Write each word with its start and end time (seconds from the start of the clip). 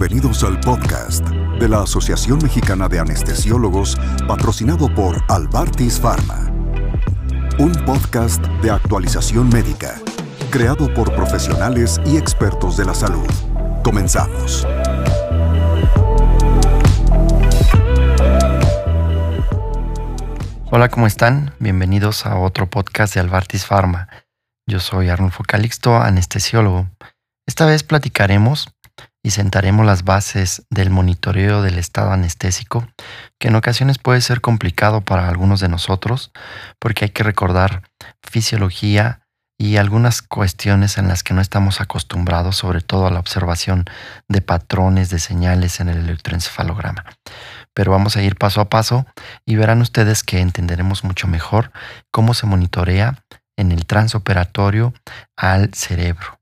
Bienvenidos 0.00 0.44
al 0.44 0.60
podcast 0.60 1.26
de 1.26 1.68
la 1.68 1.82
Asociación 1.82 2.38
Mexicana 2.40 2.86
de 2.86 3.00
Anestesiólogos 3.00 3.98
patrocinado 4.28 4.94
por 4.94 5.20
Albartis 5.26 5.98
Pharma. 5.98 6.52
Un 7.58 7.72
podcast 7.84 8.40
de 8.62 8.70
actualización 8.70 9.48
médica, 9.48 10.00
creado 10.52 10.94
por 10.94 11.12
profesionales 11.16 12.00
y 12.06 12.16
expertos 12.16 12.76
de 12.76 12.84
la 12.84 12.94
salud. 12.94 13.26
Comenzamos. 13.82 14.64
Hola, 20.70 20.88
¿cómo 20.90 21.08
están? 21.08 21.54
Bienvenidos 21.58 22.24
a 22.24 22.38
otro 22.38 22.70
podcast 22.70 23.14
de 23.14 23.20
Albartis 23.20 23.66
Pharma. 23.66 24.08
Yo 24.64 24.78
soy 24.78 25.08
Arnulfo 25.08 25.42
Calixto, 25.42 25.96
anestesiólogo. 25.96 26.86
Esta 27.48 27.66
vez 27.66 27.82
platicaremos 27.82 28.68
y 29.28 29.30
sentaremos 29.30 29.84
las 29.84 30.04
bases 30.04 30.62
del 30.70 30.88
monitoreo 30.88 31.60
del 31.60 31.76
estado 31.78 32.12
anestésico, 32.12 32.88
que 33.38 33.48
en 33.48 33.56
ocasiones 33.56 33.98
puede 33.98 34.22
ser 34.22 34.40
complicado 34.40 35.02
para 35.02 35.28
algunos 35.28 35.60
de 35.60 35.68
nosotros, 35.68 36.32
porque 36.78 37.04
hay 37.04 37.10
que 37.10 37.24
recordar 37.24 37.82
fisiología 38.22 39.20
y 39.58 39.76
algunas 39.76 40.22
cuestiones 40.22 40.96
en 40.96 41.08
las 41.08 41.22
que 41.22 41.34
no 41.34 41.42
estamos 41.42 41.82
acostumbrados, 41.82 42.56
sobre 42.56 42.80
todo 42.80 43.06
a 43.06 43.10
la 43.10 43.20
observación 43.20 43.84
de 44.28 44.40
patrones 44.40 45.10
de 45.10 45.18
señales 45.18 45.80
en 45.80 45.90
el 45.90 45.98
electroencefalograma. 45.98 47.04
Pero 47.74 47.92
vamos 47.92 48.16
a 48.16 48.22
ir 48.22 48.36
paso 48.36 48.62
a 48.62 48.70
paso 48.70 49.04
y 49.44 49.56
verán 49.56 49.82
ustedes 49.82 50.22
que 50.22 50.40
entenderemos 50.40 51.04
mucho 51.04 51.28
mejor 51.28 51.70
cómo 52.10 52.32
se 52.32 52.46
monitorea 52.46 53.24
en 53.58 53.72
el 53.72 53.84
transoperatorio 53.84 54.94
al 55.36 55.74
cerebro. 55.74 56.40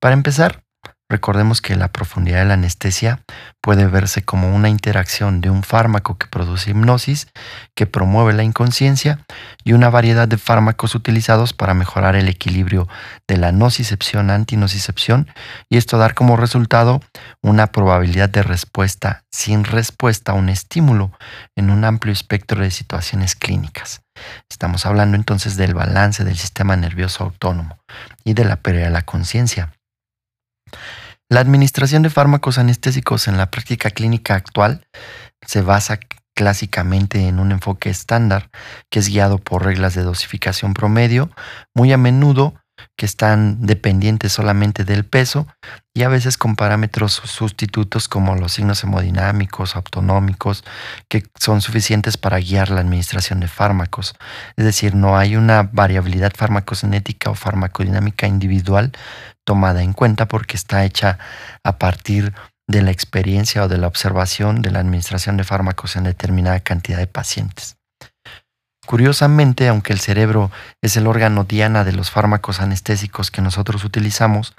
Para 0.00 0.14
empezar, 0.14 0.64
Recordemos 1.10 1.60
que 1.60 1.74
la 1.74 1.88
profundidad 1.88 2.38
de 2.38 2.44
la 2.44 2.54
anestesia 2.54 3.20
puede 3.60 3.88
verse 3.88 4.22
como 4.22 4.54
una 4.54 4.68
interacción 4.68 5.40
de 5.40 5.50
un 5.50 5.64
fármaco 5.64 6.16
que 6.16 6.28
produce 6.28 6.70
hipnosis, 6.70 7.26
que 7.74 7.86
promueve 7.86 8.32
la 8.32 8.44
inconsciencia, 8.44 9.18
y 9.64 9.72
una 9.72 9.90
variedad 9.90 10.28
de 10.28 10.38
fármacos 10.38 10.94
utilizados 10.94 11.52
para 11.52 11.74
mejorar 11.74 12.14
el 12.14 12.28
equilibrio 12.28 12.86
de 13.26 13.38
la 13.38 13.50
nocicepción-antinocicepción, 13.50 15.26
y 15.68 15.78
esto 15.78 15.98
dar 15.98 16.14
como 16.14 16.36
resultado 16.36 17.00
una 17.42 17.66
probabilidad 17.66 18.28
de 18.28 18.44
respuesta 18.44 19.24
sin 19.32 19.64
respuesta 19.64 20.30
a 20.30 20.36
un 20.36 20.48
estímulo 20.48 21.10
en 21.56 21.70
un 21.70 21.84
amplio 21.84 22.12
espectro 22.12 22.62
de 22.62 22.70
situaciones 22.70 23.34
clínicas. 23.34 24.02
Estamos 24.48 24.86
hablando 24.86 25.16
entonces 25.16 25.56
del 25.56 25.74
balance 25.74 26.22
del 26.22 26.36
sistema 26.36 26.76
nervioso 26.76 27.24
autónomo 27.24 27.78
y 28.22 28.34
de 28.34 28.44
la 28.44 28.54
pérdida 28.54 28.84
de 28.84 28.90
la 28.90 29.02
conciencia. 29.02 29.72
La 31.28 31.40
administración 31.40 32.02
de 32.02 32.10
fármacos 32.10 32.58
anestésicos 32.58 33.28
en 33.28 33.36
la 33.36 33.50
práctica 33.50 33.90
clínica 33.90 34.34
actual 34.34 34.86
se 35.46 35.62
basa 35.62 35.98
clásicamente 36.34 37.28
en 37.28 37.38
un 37.38 37.52
enfoque 37.52 37.90
estándar 37.90 38.50
que 38.88 38.98
es 38.98 39.08
guiado 39.08 39.38
por 39.38 39.64
reglas 39.64 39.94
de 39.94 40.02
dosificación 40.02 40.74
promedio, 40.74 41.30
muy 41.74 41.92
a 41.92 41.98
menudo 41.98 42.54
que 42.96 43.06
están 43.06 43.66
dependientes 43.66 44.32
solamente 44.32 44.84
del 44.84 45.04
peso 45.04 45.46
y 45.94 46.02
a 46.02 46.08
veces 46.08 46.38
con 46.38 46.56
parámetros 46.56 47.12
sustitutos 47.12 48.08
como 48.08 48.36
los 48.36 48.52
signos 48.52 48.82
hemodinámicos, 48.84 49.76
autonómicos, 49.76 50.64
que 51.08 51.24
son 51.38 51.60
suficientes 51.60 52.16
para 52.16 52.38
guiar 52.38 52.70
la 52.70 52.80
administración 52.80 53.40
de 53.40 53.48
fármacos. 53.48 54.14
Es 54.56 54.64
decir, 54.64 54.94
no 54.94 55.18
hay 55.18 55.36
una 55.36 55.68
variabilidad 55.72 56.32
farmacocinética 56.36 57.30
o 57.30 57.34
farmacodinámica 57.34 58.26
individual 58.26 58.92
tomada 59.44 59.82
en 59.82 59.92
cuenta 59.92 60.28
porque 60.28 60.56
está 60.56 60.84
hecha 60.84 61.18
a 61.64 61.78
partir 61.78 62.32
de 62.68 62.82
la 62.82 62.92
experiencia 62.92 63.64
o 63.64 63.68
de 63.68 63.78
la 63.78 63.88
observación 63.88 64.62
de 64.62 64.70
la 64.70 64.78
administración 64.78 65.36
de 65.36 65.44
fármacos 65.44 65.96
en 65.96 66.04
determinada 66.04 66.60
cantidad 66.60 66.98
de 66.98 67.08
pacientes. 67.08 67.79
Curiosamente, 68.90 69.68
aunque 69.68 69.92
el 69.92 70.00
cerebro 70.00 70.50
es 70.82 70.96
el 70.96 71.06
órgano 71.06 71.44
diana 71.44 71.84
de 71.84 71.92
los 71.92 72.10
fármacos 72.10 72.60
anestésicos 72.60 73.30
que 73.30 73.40
nosotros 73.40 73.84
utilizamos, 73.84 74.56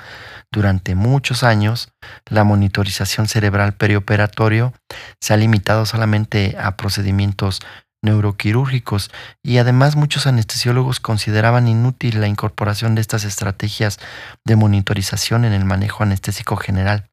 durante 0.49 0.95
muchos 0.95 1.43
años 1.43 1.91
la 2.27 2.45
monitorización 2.45 3.27
cerebral 3.27 3.73
perioperatorio 3.73 4.71
se 5.19 5.33
ha 5.33 5.37
limitado 5.37 5.85
solamente 5.85 6.55
a 6.57 6.77
procedimientos 6.77 7.59
neuroquirúrgicos 8.01 9.11
y 9.43 9.57
además 9.57 9.97
muchos 9.97 10.25
anestesiólogos 10.27 11.01
consideraban 11.01 11.67
inútil 11.67 12.21
la 12.21 12.27
incorporación 12.27 12.95
de 12.95 13.01
estas 13.01 13.25
estrategias 13.25 13.99
de 14.45 14.55
monitorización 14.55 15.43
en 15.43 15.51
el 15.51 15.65
manejo 15.65 16.03
anestésico 16.03 16.55
general. 16.55 17.09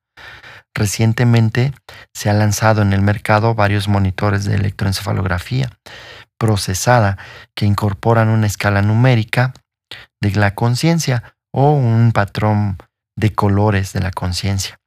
Recientemente 0.73 1.73
se 2.15 2.31
han 2.31 2.39
lanzado 2.39 2.83
en 2.83 2.93
el 2.93 3.03
mercado 3.03 3.57
varios 3.57 3.89
monitores 3.89 4.45
de 4.45 4.55
electroencefalografía 4.55 5.71
procesada 6.39 7.19
que 7.55 7.67
incorporan 7.67 8.29
una 8.29 8.47
escala 8.47 8.83
numérica 8.83 9.53
de 10.21 10.33
la 10.33 10.55
conciencia 10.55 11.35
o 11.53 11.73
un 11.73 12.13
patrón 12.13 12.79
de 13.17 13.35
colores 13.35 13.93
de 13.93 14.01
la 14.01 14.11
conciencia. 14.11 14.79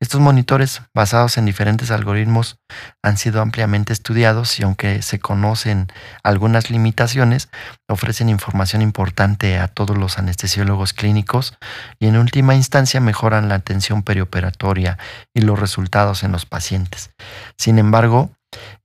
Estos 0.00 0.20
monitores, 0.20 0.82
basados 0.92 1.38
en 1.38 1.46
diferentes 1.46 1.90
algoritmos, 1.90 2.58
han 3.02 3.16
sido 3.16 3.40
ampliamente 3.40 3.92
estudiados 3.92 4.58
y 4.58 4.62
aunque 4.62 5.00
se 5.02 5.18
conocen 5.18 5.88
algunas 6.22 6.70
limitaciones, 6.70 7.48
ofrecen 7.88 8.28
información 8.28 8.82
importante 8.82 9.58
a 9.58 9.68
todos 9.68 9.96
los 9.96 10.18
anestesiólogos 10.18 10.92
clínicos 10.92 11.56
y 11.98 12.06
en 12.06 12.18
última 12.18 12.54
instancia 12.54 13.00
mejoran 13.00 13.48
la 13.48 13.54
atención 13.54 14.02
perioperatoria 14.02 14.98
y 15.32 15.40
los 15.40 15.58
resultados 15.58 16.22
en 16.22 16.32
los 16.32 16.44
pacientes. 16.44 17.10
Sin 17.56 17.78
embargo, 17.78 18.30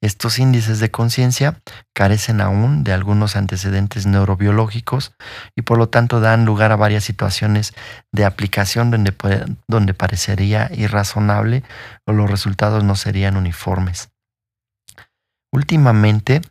estos 0.02 0.40
índices 0.40 0.80
de 0.80 0.92
conciencia 0.92 1.62
carecen 1.94 2.42
aún 2.42 2.84
de 2.84 2.94
algunos 2.94 3.36
antecedentes 3.36 4.06
neurobiológicos 4.06 5.14
y 5.56 5.64
por 5.64 5.78
lo 5.78 5.90
tanto 5.90 6.20
dan 6.20 6.46
lugar 6.46 6.72
a 6.72 6.76
varias 6.76 7.04
situaciones 7.04 7.74
de 8.12 8.26
aplicación 8.26 8.92
donde, 8.92 9.14
donde 9.68 9.94
parecería 9.94 10.70
irrazonable 10.74 11.64
o 12.06 12.14
los 12.14 12.30
resultados 12.30 12.84
no 12.84 12.96
serían 12.96 13.38
uniformes. 13.38 14.10
Últimamente, 15.52 16.42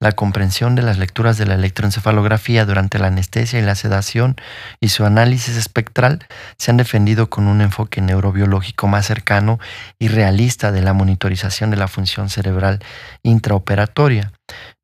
la 0.00 0.12
comprensión 0.12 0.74
de 0.74 0.82
las 0.82 0.98
lecturas 0.98 1.38
de 1.38 1.46
la 1.46 1.54
electroencefalografía 1.54 2.64
durante 2.64 2.98
la 2.98 3.06
anestesia 3.06 3.60
y 3.60 3.62
la 3.62 3.76
sedación 3.76 4.34
y 4.80 4.88
su 4.88 5.04
análisis 5.04 5.56
espectral 5.56 6.26
se 6.56 6.72
han 6.72 6.76
defendido 6.76 7.30
con 7.30 7.46
un 7.46 7.60
enfoque 7.60 8.00
neurobiológico 8.00 8.88
más 8.88 9.06
cercano 9.06 9.60
y 10.00 10.08
realista 10.08 10.72
de 10.72 10.82
la 10.82 10.92
monitorización 10.92 11.70
de 11.70 11.76
la 11.76 11.86
función 11.86 12.30
cerebral 12.30 12.80
intraoperatoria. 13.22 14.32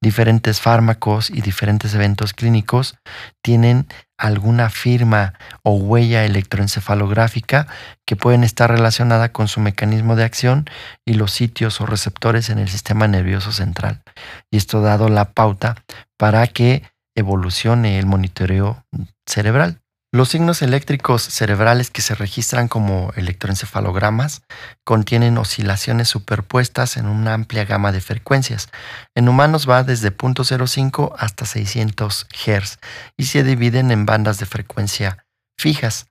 Diferentes 0.01 0.61
fármacos 0.61 1.31
y 1.31 1.41
diferentes 1.41 1.95
eventos 1.95 2.33
clínicos 2.33 2.97
tienen 3.43 3.89
alguna 4.19 4.71
firma 4.71 5.35
o 5.63 5.75
huella 5.75 6.25
electroencefalográfica 6.25 7.67
que 8.07 8.17
pueden 8.17 8.45
estar 8.45 8.71
relacionada 8.71 9.31
con 9.33 9.49
su 9.49 9.61
mecanismo 9.61 10.17
de 10.17 10.25
acción 10.25 10.67
y 11.05 11.15
los 11.15 11.33
sitios 11.33 11.81
o 11.81 11.87
receptores 11.87 12.51
en 12.51 12.59
el 12.59 12.69
sistema 12.69 13.09
nervioso 13.09 13.53
central. 13.53 14.03
Y 14.51 14.57
esto 14.57 14.79
ha 14.79 14.83
dado 14.83 15.09
la 15.09 15.33
pauta 15.33 15.77
para 16.17 16.47
que 16.47 16.83
evolucione 17.15 17.99
el 17.99 18.07
monitoreo 18.07 18.85
cerebral. 19.27 19.84
Los 20.15 20.29
signos 20.29 20.63
eléctricos 20.63 21.25
cerebrales 21.25 21.91
que 21.91 22.01
se 22.01 22.15
registran 22.15 22.69
como 22.69 23.13
electroencefalogramas 23.17 24.43
contienen 24.85 25.39
oscilaciones 25.39 26.07
superpuestas 26.07 26.97
en 26.97 27.07
una 27.07 27.35
amplia 27.35 27.65
gama 27.65 27.91
de 27.91 28.01
frecuencias. 28.01 28.69
En 29.17 29.29
humanos 29.29 29.69
va 29.69 29.83
desde 29.83 30.17
0.05 30.17 31.13
hasta 31.19 31.47
600 31.47 32.29
Hz 32.31 32.79
y 33.17 33.25
se 33.25 33.43
dividen 33.43 33.91
en 33.91 34.07
bandas 34.07 34.39
de 34.39 34.47
frecuencia 34.47 35.27
fijas. 35.59 36.07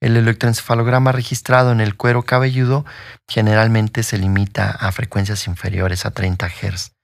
El 0.00 0.16
electroencefalograma 0.16 1.12
registrado 1.12 1.70
en 1.70 1.80
el 1.80 1.94
cuero 1.96 2.24
cabelludo 2.24 2.84
generalmente 3.28 4.02
se 4.02 4.18
limita 4.18 4.72
a 4.72 4.90
frecuencias 4.90 5.46
inferiores 5.46 6.04
a 6.04 6.10
30 6.10 6.48
Hz 6.48 6.96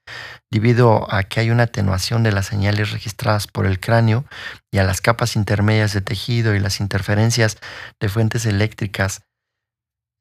debido 0.53 1.11
a 1.11 1.23
que 1.23 1.39
hay 1.39 1.49
una 1.49 1.63
atenuación 1.63 2.21
de 2.21 2.31
las 2.31 2.45
señales 2.45 2.91
registradas 2.91 3.47
por 3.47 3.65
el 3.65 3.79
cráneo 3.79 4.23
y 4.71 4.77
a 4.77 4.83
las 4.83 5.01
capas 5.01 5.35
intermedias 5.35 5.93
de 5.93 6.01
tejido 6.01 6.53
y 6.53 6.59
las 6.59 6.79
interferencias 6.79 7.57
de 7.99 8.07
fuentes 8.07 8.45
eléctricas 8.45 9.23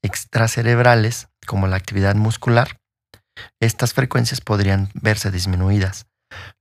extracerebrales, 0.03 1.29
como 1.47 1.67
la 1.67 1.77
actividad 1.77 2.15
muscular, 2.15 2.81
estas 3.61 3.93
frecuencias 3.93 4.41
podrían 4.41 4.89
verse 4.95 5.31
disminuidas. 5.31 6.07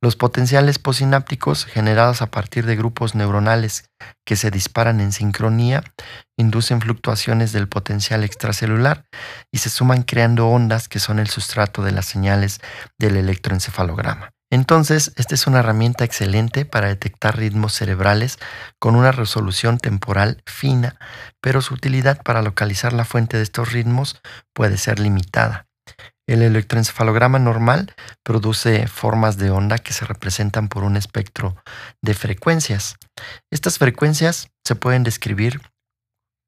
Los 0.01 0.15
potenciales 0.15 0.79
posinápticos 0.79 1.65
generados 1.65 2.21
a 2.21 2.31
partir 2.31 2.65
de 2.65 2.75
grupos 2.75 3.15
neuronales 3.15 3.89
que 4.25 4.35
se 4.35 4.51
disparan 4.51 4.99
en 4.99 5.11
sincronía 5.11 5.83
inducen 6.37 6.81
fluctuaciones 6.81 7.51
del 7.51 7.67
potencial 7.67 8.23
extracelular 8.23 9.05
y 9.51 9.59
se 9.59 9.69
suman 9.69 10.03
creando 10.03 10.47
ondas 10.47 10.87
que 10.87 10.99
son 10.99 11.19
el 11.19 11.27
sustrato 11.27 11.83
de 11.83 11.91
las 11.91 12.05
señales 12.05 12.59
del 12.97 13.15
electroencefalograma. 13.15 14.31
Entonces, 14.51 15.13
esta 15.15 15.33
es 15.33 15.47
una 15.47 15.59
herramienta 15.59 16.03
excelente 16.03 16.65
para 16.65 16.89
detectar 16.89 17.37
ritmos 17.37 17.73
cerebrales 17.73 18.37
con 18.79 18.95
una 18.95 19.13
resolución 19.13 19.77
temporal 19.77 20.43
fina, 20.45 20.97
pero 21.39 21.61
su 21.61 21.73
utilidad 21.73 22.21
para 22.21 22.41
localizar 22.41 22.91
la 22.91 23.05
fuente 23.05 23.37
de 23.37 23.43
estos 23.43 23.71
ritmos 23.71 24.21
puede 24.53 24.77
ser 24.77 24.99
limitada. 24.99 25.67
El 26.31 26.43
electroencefalograma 26.43 27.39
normal 27.39 27.93
produce 28.23 28.87
formas 28.87 29.35
de 29.35 29.51
onda 29.51 29.79
que 29.79 29.91
se 29.91 30.05
representan 30.05 30.69
por 30.69 30.85
un 30.85 30.95
espectro 30.95 31.57
de 32.01 32.13
frecuencias. 32.13 32.95
Estas 33.51 33.77
frecuencias 33.77 34.49
se 34.65 34.75
pueden 34.75 35.03
describir 35.03 35.59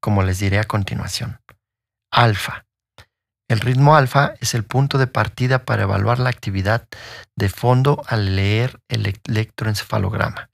como 0.00 0.22
les 0.22 0.38
diré 0.38 0.58
a 0.58 0.64
continuación. 0.64 1.38
Alfa. 2.10 2.64
El 3.46 3.60
ritmo 3.60 3.94
alfa 3.94 4.32
es 4.40 4.54
el 4.54 4.64
punto 4.64 4.96
de 4.96 5.06
partida 5.06 5.66
para 5.66 5.82
evaluar 5.82 6.18
la 6.18 6.30
actividad 6.30 6.88
de 7.36 7.50
fondo 7.50 8.02
al 8.06 8.36
leer 8.36 8.80
el 8.88 9.14
electroencefalograma. 9.28 10.48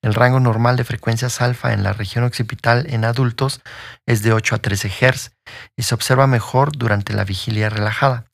El 0.00 0.14
rango 0.14 0.38
normal 0.38 0.76
de 0.76 0.84
frecuencias 0.84 1.40
alfa 1.40 1.72
en 1.72 1.82
la 1.82 1.92
región 1.92 2.22
occipital 2.22 2.86
en 2.88 3.04
adultos 3.04 3.62
es 4.06 4.22
de 4.22 4.32
8 4.32 4.54
a 4.54 4.58
13 4.58 4.90
Hz 4.90 5.32
y 5.76 5.82
se 5.82 5.94
observa 5.96 6.28
mejor 6.28 6.70
durante 6.70 7.14
la 7.14 7.24
vigilia 7.24 7.68
relajada. 7.68 8.29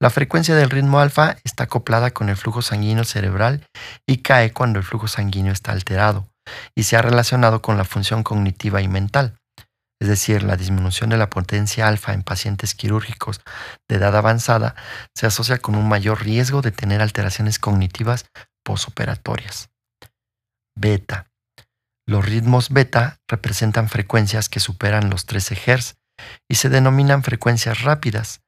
La 0.00 0.10
frecuencia 0.10 0.54
del 0.54 0.70
ritmo 0.70 1.00
alfa 1.00 1.36
está 1.44 1.64
acoplada 1.64 2.10
con 2.10 2.28
el 2.28 2.36
flujo 2.36 2.62
sanguíneo 2.62 3.04
cerebral 3.04 3.66
y 4.06 4.18
cae 4.18 4.52
cuando 4.52 4.78
el 4.78 4.84
flujo 4.84 5.08
sanguíneo 5.08 5.52
está 5.52 5.72
alterado 5.72 6.28
y 6.74 6.84
se 6.84 6.96
ha 6.96 7.02
relacionado 7.02 7.62
con 7.62 7.76
la 7.76 7.84
función 7.84 8.22
cognitiva 8.22 8.82
y 8.82 8.88
mental 8.88 9.38
es 10.00 10.08
decir, 10.08 10.42
la 10.42 10.56
disminución 10.56 11.10
de 11.10 11.16
la 11.16 11.30
potencia 11.30 11.88
alfa 11.88 12.12
en 12.12 12.22
pacientes 12.22 12.74
quirúrgicos 12.74 13.40
de 13.88 13.96
edad 13.96 14.14
avanzada, 14.14 14.74
se 15.14 15.26
asocia 15.26 15.58
con 15.58 15.74
un 15.74 15.88
mayor 15.88 16.22
riesgo 16.22 16.60
de 16.60 16.70
tener 16.70 17.00
alteraciones 17.00 17.58
cognitivas 17.58 18.26
posoperatorias. 18.62 19.70
Beta. 20.78 21.30
Los 22.06 22.26
ritmos 22.26 22.68
beta 22.70 23.20
representan 23.26 23.88
frecuencias 23.88 24.48
que 24.48 24.60
superan 24.60 25.08
los 25.08 25.24
13 25.24 25.56
Hz 25.56 25.96
y 26.48 26.56
se 26.56 26.68
denominan 26.68 27.22
frecuencias 27.22 27.82
rápidas. 27.82 28.42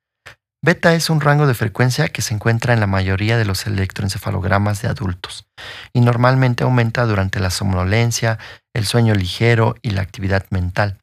Beta 0.61 0.93
es 0.95 1.09
un 1.09 1.21
rango 1.21 1.47
de 1.47 1.55
frecuencia 1.55 2.09
que 2.09 2.21
se 2.21 2.35
encuentra 2.35 2.75
en 2.75 2.81
la 2.81 2.89
mayoría 2.89 3.37
de 3.37 3.45
los 3.45 3.67
electroencefalogramas 3.67 4.83
de 4.83 4.89
adultos 4.89 5.47
y 5.93 6.01
normalmente 6.01 6.65
aumenta 6.65 7.07
durante 7.07 7.39
la 7.39 7.51
somnolencia, 7.51 8.39
el 8.75 8.85
sueño 8.85 9.15
ligero 9.15 9.77
y 9.83 9.91
la 9.91 10.03
actividad 10.03 10.47
mental. 10.51 10.99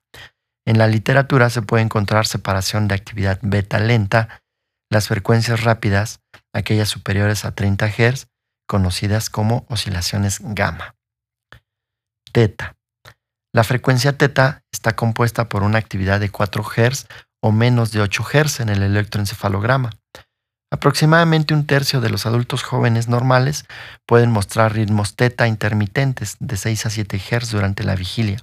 En 0.68 0.78
la 0.78 0.88
literatura 0.88 1.50
se 1.50 1.62
puede 1.62 1.84
encontrar 1.84 2.28
separación 2.28 2.90
de 2.90 2.96
actividad 2.96 3.40
beta 3.42 3.80
lenta, 3.80 4.42
las 4.92 5.08
frecuencias 5.08 5.64
rápidas, 5.64 6.20
aquellas 6.54 6.90
superiores 6.90 7.46
a 7.46 7.56
30 7.56 7.88
Hz, 7.88 8.28
conocidas 8.68 9.30
como 9.30 9.66
oscilaciones 9.70 10.40
gamma. 10.42 10.96
Teta. 12.34 12.76
La 13.54 13.64
frecuencia 13.64 14.18
teta 14.18 14.64
está 14.74 14.98
compuesta 14.98 15.48
por 15.48 15.64
una 15.64 15.78
actividad 15.78 16.20
de 16.20 16.30
4 16.30 16.62
Hz 16.62 17.08
o 17.46 17.52
menos 17.52 17.92
de 17.92 18.02
8 18.02 18.24
Hz 18.24 18.62
en 18.62 18.70
el 18.70 18.82
electroencefalograma. 18.82 19.92
Aproximadamente 20.72 21.54
un 21.54 21.68
tercio 21.68 22.02
de 22.02 22.10
los 22.10 22.26
adultos 22.26 22.64
jóvenes 22.64 23.08
normales 23.08 23.66
pueden 24.08 24.32
mostrar 24.32 24.74
ritmos 24.74 25.16
teta 25.16 25.48
intermitentes 25.48 26.38
de 26.40 26.58
6 26.58 26.88
a 26.88 26.90
7 26.90 27.20
Hz 27.20 27.52
durante 27.52 27.84
la 27.84 27.96
vigilia 27.96 28.40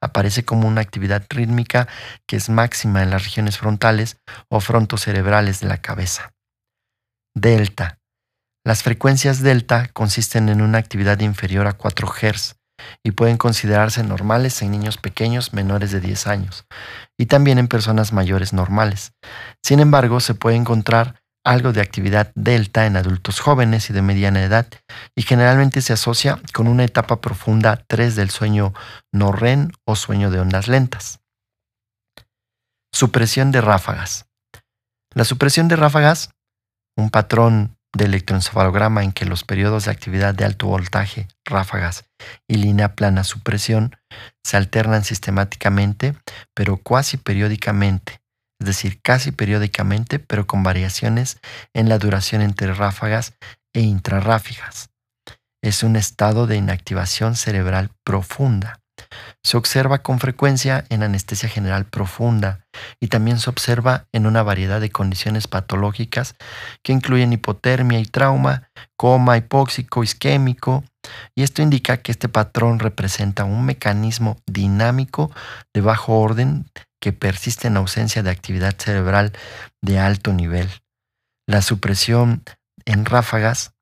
aparece 0.00 0.44
como 0.44 0.68
una 0.68 0.80
actividad 0.80 1.24
rítmica 1.28 1.88
que 2.28 2.36
es 2.36 2.48
máxima 2.48 3.02
en 3.02 3.10
las 3.10 3.24
regiones 3.24 3.58
frontales 3.58 4.18
o 4.48 4.60
frontocerebrales 4.60 5.58
de 5.58 5.66
la 5.66 5.78
cabeza. 5.78 6.32
Delta. 7.34 7.98
Las 8.64 8.84
frecuencias 8.84 9.42
delta 9.42 9.88
consisten 9.92 10.48
en 10.48 10.62
una 10.62 10.78
actividad 10.78 11.18
inferior 11.18 11.66
a 11.66 11.72
4 11.72 12.06
Hz 12.06 12.54
y 13.02 13.10
pueden 13.10 13.36
considerarse 13.36 14.04
normales 14.04 14.62
en 14.62 14.70
niños 14.70 14.98
pequeños 14.98 15.52
menores 15.52 15.90
de 15.90 16.00
10 16.00 16.26
años 16.28 16.64
y 17.18 17.26
también 17.26 17.58
en 17.58 17.68
personas 17.68 18.12
mayores 18.12 18.52
normales. 18.52 19.12
Sin 19.62 19.80
embargo, 19.80 20.20
se 20.20 20.34
puede 20.34 20.56
encontrar 20.56 21.20
algo 21.44 21.72
de 21.72 21.80
actividad 21.80 22.30
delta 22.34 22.86
en 22.86 22.96
adultos 22.96 23.40
jóvenes 23.40 23.88
y 23.88 23.92
de 23.92 24.02
mediana 24.02 24.42
edad 24.42 24.66
y 25.16 25.22
generalmente 25.22 25.80
se 25.80 25.94
asocia 25.94 26.40
con 26.52 26.68
una 26.68 26.84
etapa 26.84 27.20
profunda 27.20 27.84
3 27.86 28.16
del 28.16 28.30
sueño 28.30 28.74
no 29.12 29.32
REM 29.32 29.70
o 29.86 29.96
sueño 29.96 30.30
de 30.30 30.40
ondas 30.40 30.68
lentas. 30.68 31.20
Supresión 32.92 33.50
de 33.50 33.60
ráfagas. 33.60 34.26
La 35.14 35.24
supresión 35.24 35.68
de 35.68 35.76
ráfagas, 35.76 36.30
un 36.96 37.10
patrón 37.10 37.77
de 37.94 38.04
electroencefalograma 38.04 39.02
en 39.02 39.12
que 39.12 39.24
los 39.24 39.44
periodos 39.44 39.86
de 39.86 39.90
actividad 39.90 40.34
de 40.34 40.44
alto 40.44 40.66
voltaje, 40.66 41.26
ráfagas 41.44 42.04
y 42.46 42.54
línea 42.56 42.94
plana 42.94 43.24
supresión 43.24 43.96
se 44.44 44.56
alternan 44.56 45.04
sistemáticamente, 45.04 46.14
pero 46.54 46.76
cuasi 46.76 47.16
periódicamente 47.16 48.20
es 48.60 48.66
decir, 48.66 49.00
casi 49.00 49.30
periódicamente, 49.30 50.18
pero 50.18 50.46
con 50.46 50.62
variaciones 50.62 51.38
en 51.74 51.88
la 51.88 51.98
duración 51.98 52.42
entre 52.42 52.74
ráfagas 52.74 53.34
e 53.72 53.80
intrarráfagas. 53.80 54.90
Es 55.62 55.82
un 55.82 55.96
estado 55.96 56.46
de 56.46 56.56
inactivación 56.56 57.36
cerebral 57.36 57.90
profunda. 58.04 58.80
Se 59.42 59.56
observa 59.56 60.02
con 60.02 60.18
frecuencia 60.18 60.84
en 60.88 61.02
anestesia 61.02 61.48
general 61.48 61.86
profunda 61.86 62.66
y 63.00 63.08
también 63.08 63.38
se 63.38 63.50
observa 63.50 64.06
en 64.12 64.26
una 64.26 64.42
variedad 64.42 64.80
de 64.80 64.90
condiciones 64.90 65.48
patológicas 65.48 66.34
que 66.82 66.92
incluyen 66.92 67.32
hipotermia 67.32 67.98
y 68.00 68.04
trauma, 68.04 68.70
coma 68.96 69.36
hipóxico 69.36 70.02
isquémico, 70.02 70.84
y 71.34 71.42
esto 71.42 71.62
indica 71.62 71.98
que 71.98 72.12
este 72.12 72.28
patrón 72.28 72.78
representa 72.78 73.44
un 73.44 73.64
mecanismo 73.64 74.36
dinámico 74.46 75.30
de 75.72 75.80
bajo 75.80 76.18
orden 76.18 76.66
que 77.00 77.12
persiste 77.12 77.68
en 77.68 77.76
ausencia 77.76 78.22
de 78.22 78.30
actividad 78.30 78.74
cerebral 78.76 79.32
de 79.80 79.98
alto 79.98 80.32
nivel. 80.32 80.68
La 81.46 81.62
supresión 81.62 82.42
en 82.84 83.04
ráfagas 83.04 83.72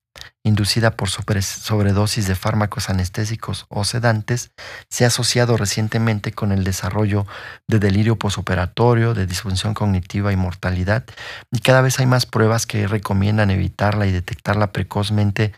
inducida 0.46 0.92
por 0.92 1.10
sobredosis 1.10 2.28
de 2.28 2.36
fármacos 2.36 2.88
anestésicos 2.88 3.66
o 3.68 3.82
sedantes, 3.82 4.52
se 4.88 5.02
ha 5.02 5.08
asociado 5.08 5.56
recientemente 5.56 6.30
con 6.30 6.52
el 6.52 6.62
desarrollo 6.62 7.26
de 7.66 7.80
delirio 7.80 8.16
posoperatorio, 8.16 9.12
de 9.12 9.26
disfunción 9.26 9.74
cognitiva 9.74 10.32
y 10.32 10.36
mortalidad, 10.36 11.04
y 11.50 11.58
cada 11.58 11.82
vez 11.82 11.98
hay 11.98 12.06
más 12.06 12.26
pruebas 12.26 12.64
que 12.64 12.86
recomiendan 12.86 13.50
evitarla 13.50 14.06
y 14.06 14.12
detectarla 14.12 14.70
precozmente 14.70 15.52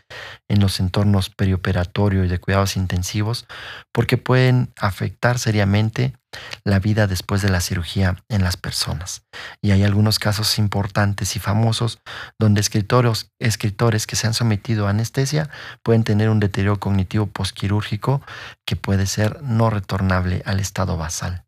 en 0.47 0.59
los 0.59 0.79
entornos 0.79 1.29
perioperatorio 1.29 2.25
y 2.25 2.27
de 2.27 2.39
cuidados 2.39 2.75
intensivos, 2.75 3.45
porque 3.91 4.17
pueden 4.17 4.73
afectar 4.75 5.37
seriamente 5.37 6.15
la 6.63 6.79
vida 6.79 7.07
después 7.07 7.41
de 7.41 7.49
la 7.49 7.61
cirugía 7.61 8.23
en 8.29 8.43
las 8.43 8.57
personas. 8.57 9.23
Y 9.61 9.71
hay 9.71 9.83
algunos 9.83 10.19
casos 10.19 10.59
importantes 10.59 11.35
y 11.35 11.39
famosos 11.39 11.99
donde 12.37 12.61
escritores, 12.61 13.31
escritores 13.39 14.05
que 14.05 14.15
se 14.15 14.27
han 14.27 14.33
sometido 14.33 14.78
anestesia 14.87 15.49
pueden 15.83 16.03
tener 16.03 16.29
un 16.29 16.39
deterioro 16.39 16.79
cognitivo 16.79 17.27
posquirúrgico 17.27 18.21
que 18.65 18.75
puede 18.75 19.05
ser 19.05 19.41
no 19.41 19.69
retornable 19.69 20.41
al 20.45 20.59
estado 20.59 20.97
basal. 20.97 21.45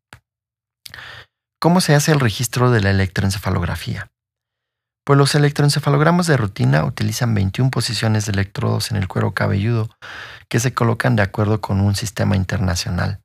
¿Cómo 1.59 1.79
se 1.81 1.93
hace 1.93 2.11
el 2.11 2.19
registro 2.19 2.71
de 2.71 2.81
la 2.81 2.89
electroencefalografía? 2.89 4.11
Pues 5.05 5.17
los 5.17 5.33
electroencefalogramas 5.35 6.27
de 6.27 6.37
rutina 6.37 6.85
utilizan 6.85 7.33
21 7.33 7.71
posiciones 7.71 8.25
de 8.25 8.33
electrodos 8.33 8.91
en 8.91 8.97
el 8.97 9.07
cuero 9.07 9.33
cabelludo 9.33 9.89
que 10.47 10.59
se 10.59 10.73
colocan 10.73 11.15
de 11.15 11.23
acuerdo 11.23 11.61
con 11.61 11.79
un 11.81 11.95
sistema 11.95 12.35
internacional 12.35 13.21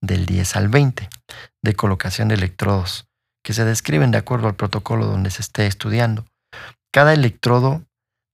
del 0.00 0.26
10 0.26 0.56
al 0.56 0.68
20 0.68 1.08
de 1.62 1.74
colocación 1.74 2.28
de 2.28 2.34
electrodos 2.34 3.08
que 3.44 3.52
se 3.52 3.64
describen 3.64 4.10
de 4.10 4.18
acuerdo 4.18 4.48
al 4.48 4.56
protocolo 4.56 5.06
donde 5.06 5.30
se 5.30 5.42
esté 5.42 5.66
estudiando. 5.66 6.24
Cada 6.92 7.12
electrodo 7.12 7.84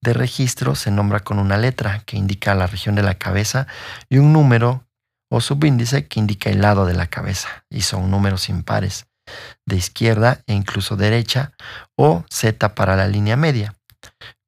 de 0.05 0.13
registro 0.13 0.77
se 0.77 0.93
nombra 0.93 1.21
con 1.21 1.41
una 1.41 1.57
letra 1.57 2.03
que 2.07 2.17
indica 2.17 2.55
la 2.55 2.69
región 2.69 2.95
de 2.95 3.03
la 3.03 3.15
cabeza 3.15 3.67
y 4.09 4.19
un 4.19 4.33
número 4.33 4.87
o 5.31 5.41
subíndice 5.41 6.07
que 6.07 6.21
indica 6.21 6.51
el 6.51 6.61
lado 6.61 6.87
de 6.87 6.95
la 6.95 7.09
cabeza 7.09 7.49
y 7.71 7.81
son 7.81 8.11
números 8.11 8.49
impares 8.49 9.07
de 9.67 9.77
izquierda 9.77 10.43
e 10.47 10.53
incluso 10.53 10.97
derecha 10.97 11.53
o 11.97 12.25
Z 12.31 12.75
para 12.75 12.95
la 12.95 13.09
línea 13.09 13.37
media. 13.37 13.75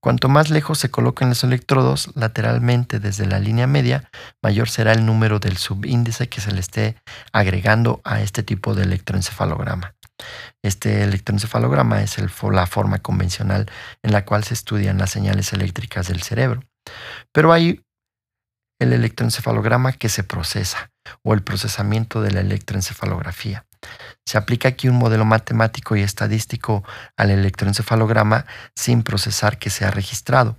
Cuanto 0.01 0.29
más 0.29 0.51
lejos 0.51 0.79
se 0.79 0.91
coloquen 0.91 1.31
los 1.31 1.43
electrodos 1.43 2.11
lateralmente 2.15 3.01
desde 3.01 3.27
la 3.27 3.41
línea 3.41 3.67
media, 3.67 4.11
mayor 4.43 4.69
será 4.69 4.93
el 4.93 5.05
número 5.05 5.41
del 5.41 5.57
subíndice 5.57 6.29
que 6.29 6.41
se 6.41 6.53
le 6.53 6.61
esté 6.61 6.97
agregando 7.33 8.03
a 8.05 8.21
este 8.21 8.45
tipo 8.45 8.75
de 8.75 8.85
electroencefalograma. 8.85 9.96
Este 10.63 11.05
electroencefalograma 11.05 12.03
es 12.03 12.17
la 12.19 12.67
forma 12.67 12.99
convencional 12.99 13.71
en 14.03 14.13
la 14.13 14.25
cual 14.25 14.45
se 14.45 14.55
estudian 14.55 14.99
las 14.99 15.11
señales 15.11 15.53
eléctricas 15.53 16.09
del 16.09 16.23
cerebro. 16.23 16.63
Pero 17.33 17.53
hay 17.53 17.83
el 18.81 18.93
electroencefalograma 18.93 19.93
que 19.93 20.09
se 20.09 20.23
procesa 20.23 20.91
o 21.23 21.35
el 21.35 21.43
procesamiento 21.43 22.21
de 22.21 22.33
la 22.33 22.41
electroencefalografía. 22.41 23.67
Se 24.27 24.39
aplica 24.39 24.69
aquí 24.69 24.89
un 24.89 24.97
modelo 24.97 25.25
matemático 25.25 25.97
y 25.97 26.03
estadístico 26.03 26.85
al 27.17 27.31
electroencefalograma 27.31 28.47
sin 28.75 29.03
procesar 29.03 29.59
que 29.59 29.71
sea 29.71 29.91
registrado, 29.91 30.59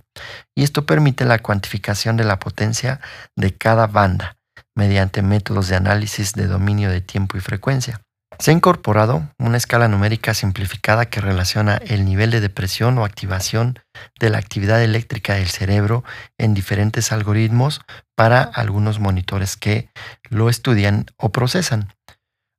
y 0.56 0.62
esto 0.62 0.86
permite 0.86 1.24
la 1.24 1.38
cuantificación 1.38 2.16
de 2.16 2.24
la 2.24 2.38
potencia 2.38 3.00
de 3.36 3.54
cada 3.56 3.86
banda 3.86 4.36
mediante 4.74 5.22
métodos 5.22 5.68
de 5.68 5.76
análisis 5.76 6.32
de 6.32 6.46
dominio 6.46 6.90
de 6.90 7.00
tiempo 7.00 7.36
y 7.36 7.40
frecuencia. 7.40 8.00
Se 8.38 8.52
ha 8.52 8.54
incorporado 8.54 9.28
una 9.38 9.56
escala 9.56 9.88
numérica 9.88 10.32
simplificada 10.32 11.06
que 11.06 11.20
relaciona 11.20 11.76
el 11.76 12.04
nivel 12.04 12.30
de 12.30 12.40
depresión 12.40 12.96
o 12.98 13.04
activación 13.04 13.80
de 14.20 14.30
la 14.30 14.38
actividad 14.38 14.80
eléctrica 14.80 15.34
del 15.34 15.48
cerebro 15.48 16.04
en 16.38 16.54
diferentes 16.54 17.10
algoritmos 17.10 17.80
para 18.14 18.42
algunos 18.42 19.00
monitores 19.00 19.56
que 19.56 19.90
lo 20.30 20.48
estudian 20.48 21.06
o 21.16 21.30
procesan. 21.30 21.92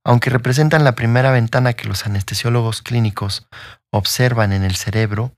Aunque 0.04 0.30
representan 0.30 0.84
la 0.84 0.96
primera 0.96 1.32
ventana 1.32 1.74
que 1.74 1.88
los 1.88 2.06
anestesiólogos 2.06 2.82
clínicos 2.82 3.48
observan 3.92 4.52
en 4.52 4.64
el 4.64 4.76
cerebro, 4.76 5.34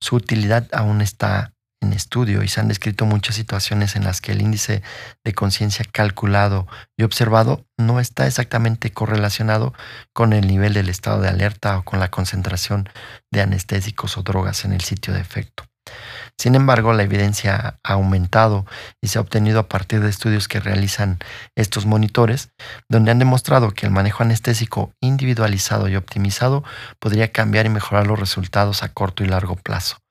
su 0.00 0.16
utilidad 0.16 0.68
aún 0.72 1.00
está 1.00 1.53
en 1.84 1.92
estudio 1.92 2.42
y 2.42 2.48
se 2.48 2.60
han 2.60 2.68
descrito 2.68 3.06
muchas 3.06 3.36
situaciones 3.36 3.96
en 3.96 4.04
las 4.04 4.20
que 4.20 4.32
el 4.32 4.42
índice 4.42 4.82
de 5.24 5.32
conciencia 5.34 5.84
calculado 5.90 6.66
y 6.96 7.04
observado 7.04 7.64
no 7.78 8.00
está 8.00 8.26
exactamente 8.26 8.92
correlacionado 8.92 9.72
con 10.12 10.32
el 10.32 10.46
nivel 10.46 10.74
del 10.74 10.88
estado 10.88 11.20
de 11.20 11.28
alerta 11.28 11.78
o 11.78 11.84
con 11.84 12.00
la 12.00 12.10
concentración 12.10 12.88
de 13.30 13.42
anestésicos 13.42 14.16
o 14.16 14.22
drogas 14.22 14.64
en 14.64 14.72
el 14.72 14.80
sitio 14.80 15.14
de 15.14 15.20
efecto. 15.20 15.64
Sin 16.38 16.54
embargo, 16.54 16.92
la 16.92 17.02
evidencia 17.02 17.78
ha 17.82 17.92
aumentado 17.92 18.66
y 19.00 19.08
se 19.08 19.18
ha 19.18 19.20
obtenido 19.20 19.60
a 19.60 19.68
partir 19.68 20.00
de 20.00 20.08
estudios 20.08 20.48
que 20.48 20.58
realizan 20.58 21.18
estos 21.54 21.86
monitores, 21.86 22.50
donde 22.88 23.10
han 23.10 23.18
demostrado 23.18 23.70
que 23.70 23.86
el 23.86 23.92
manejo 23.92 24.22
anestésico 24.22 24.92
individualizado 25.00 25.88
y 25.88 25.96
optimizado 25.96 26.64
podría 26.98 27.30
cambiar 27.30 27.66
y 27.66 27.70
mejorar 27.70 28.06
los 28.06 28.18
resultados 28.18 28.82
a 28.82 28.92
corto 28.92 29.24
y 29.24 29.28
largo 29.28 29.56
plazo 29.56 30.03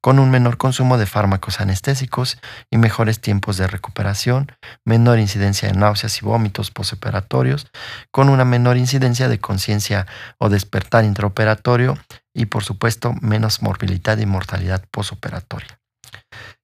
con 0.00 0.18
un 0.18 0.30
menor 0.30 0.56
consumo 0.56 0.98
de 0.98 1.06
fármacos 1.06 1.60
anestésicos 1.60 2.38
y 2.70 2.78
mejores 2.78 3.20
tiempos 3.20 3.56
de 3.56 3.66
recuperación, 3.66 4.52
menor 4.84 5.18
incidencia 5.18 5.68
de 5.68 5.78
náuseas 5.78 6.20
y 6.22 6.24
vómitos 6.24 6.70
posoperatorios, 6.70 7.66
con 8.10 8.28
una 8.28 8.44
menor 8.44 8.76
incidencia 8.76 9.28
de 9.28 9.38
conciencia 9.38 10.06
o 10.38 10.48
despertar 10.48 11.04
intraoperatorio 11.04 11.98
y 12.34 12.46
por 12.46 12.64
supuesto 12.64 13.14
menos 13.20 13.62
morbilidad 13.62 14.18
y 14.18 14.26
mortalidad 14.26 14.84
posoperatoria. 14.90 15.80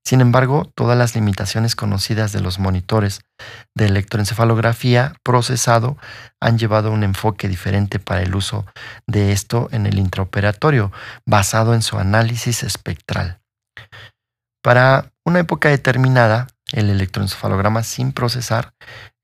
Sin 0.05 0.21
embargo, 0.21 0.71
todas 0.75 0.99
las 0.99 1.15
limitaciones 1.15 1.77
conocidas 1.77 2.33
de 2.33 2.41
los 2.41 2.59
monitores 2.59 3.21
de 3.75 3.87
electroencefalografía 3.87 5.15
procesado 5.23 5.97
han 6.41 6.59
llevado 6.59 6.89
a 6.89 6.93
un 6.93 7.05
enfoque 7.05 7.49
diferente 7.49 7.99
para 7.99 8.23
el 8.23 8.35
uso 8.35 8.67
de 9.07 9.33
esto 9.33 9.69
en 9.73 9.87
el 9.87 9.99
intraoperatorio, 9.99 10.93
basado 11.25 11.75
en 11.75 11.83
su 11.83 11.99
análisis 11.99 12.63
espectral. 12.63 13.41
Para 14.63 15.13
una 15.25 15.41
época 15.41 15.69
determinada, 15.69 16.49
el 16.73 16.91
electroencefalograma 16.91 17.83
sin 17.83 18.13
procesar, 18.13 18.75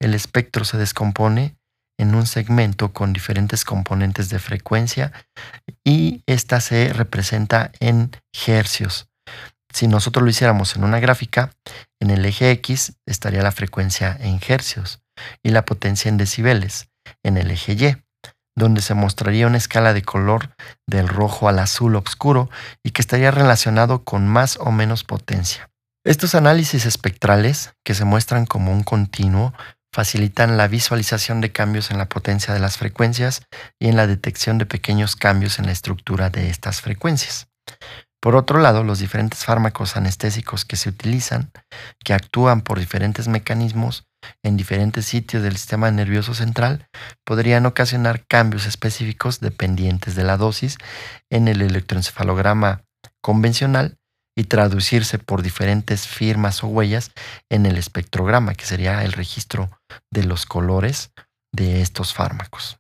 el 0.01 0.15
espectro 0.15 0.65
se 0.65 0.79
descompone 0.79 1.57
en 1.99 2.15
un 2.15 2.27
segmento 2.27 2.93
con 2.93 3.13
diferentes 3.13 3.65
componentes 3.65 4.29
de 4.29 4.39
frecuencia 4.39 5.13
y 5.85 6.23
esta 6.27 6.61
se 6.61 6.93
representa 6.93 7.73
en 7.81 8.13
hercios. 8.47 9.09
Si 9.73 9.87
nosotros 9.87 10.23
lo 10.23 10.31
hiciéramos 10.31 10.77
en 10.77 10.85
una 10.85 11.01
gráfica, 11.01 11.53
en 12.01 12.11
el 12.11 12.25
eje 12.25 12.51
X 12.53 12.95
estaría 13.07 13.43
la 13.43 13.53
frecuencia 13.53 14.17
en 14.21 14.41
hercios 14.47 15.01
y 15.43 15.51
la 15.51 15.65
potencia 15.65 16.09
en 16.09 16.17
decibeles 16.17 16.89
en 17.23 17.37
el 17.37 17.51
eje 17.51 17.73
Y, 17.73 17.97
donde 18.57 18.83
se 18.83 18.95
mostraría 18.95 19.47
una 19.47 19.59
escala 19.59 19.93
de 19.93 20.03
color 20.03 20.55
del 20.87 21.09
rojo 21.09 21.49
al 21.49 21.59
azul 21.59 21.97
oscuro 21.97 22.51
y 22.83 22.91
que 22.91 23.03
estaría 23.03 23.31
relacionado 23.31 24.05
con 24.05 24.27
más 24.27 24.57
o 24.61 24.73
menos 24.73 25.05
potencia. 25.05 25.71
Estos 26.05 26.35
análisis 26.35 26.87
espectrales, 26.87 27.75
que 27.85 27.95
se 27.95 28.05
muestran 28.05 28.47
como 28.47 28.73
un 28.73 28.83
continuo, 28.83 29.53
facilitan 29.93 30.57
la 30.57 30.69
visualización 30.69 31.41
de 31.41 31.53
cambios 31.53 31.91
en 31.91 31.99
la 31.99 32.09
potencia 32.09 32.55
de 32.55 32.61
las 32.61 32.79
frecuencias 32.79 33.43
y 33.79 33.89
en 33.89 33.97
la 33.97 34.07
detección 34.07 34.59
de 34.59 34.67
pequeños 34.67 35.17
cambios 35.17 35.59
en 35.59 35.67
la 35.67 35.73
estructura 35.73 36.31
de 36.31 36.51
estas 36.51 36.81
frecuencias. 36.81 37.49
Por 38.21 38.35
otro 38.35 38.59
lado, 38.59 38.83
los 38.83 38.99
diferentes 38.99 39.45
fármacos 39.45 39.97
anestésicos 39.97 40.65
que 40.65 40.77
se 40.77 40.89
utilizan, 40.89 41.53
que 42.05 42.15
actúan 42.15 42.63
por 42.63 42.81
diferentes 42.81 43.29
mecanismos 43.29 44.09
en 44.43 44.57
diferentes 44.57 45.07
sitios 45.07 45.43
del 45.43 45.57
sistema 45.57 45.91
nervioso 45.93 46.35
central, 46.35 46.89
podrían 47.25 47.65
ocasionar 47.67 48.27
cambios 48.27 48.67
específicos 48.67 49.39
dependientes 49.39 50.17
de 50.17 50.25
la 50.25 50.37
dosis 50.37 50.79
en 51.31 51.47
el 51.47 51.63
electroencefalograma 51.63 52.83
convencional 53.23 53.99
y 54.37 54.45
traducirse 54.45 55.19
por 55.19 55.43
diferentes 55.43 56.07
firmas 56.07 56.63
o 56.65 56.69
huellas 56.69 57.13
en 57.51 57.67
el 57.67 57.77
espectrograma, 57.77 58.55
que 58.55 58.67
sería 58.67 59.05
el 59.05 59.13
registro 59.13 59.71
de 60.13 60.25
los 60.25 60.47
colores 60.47 61.13
de 61.53 61.83
estos 61.83 62.15
fármacos. 62.15 62.79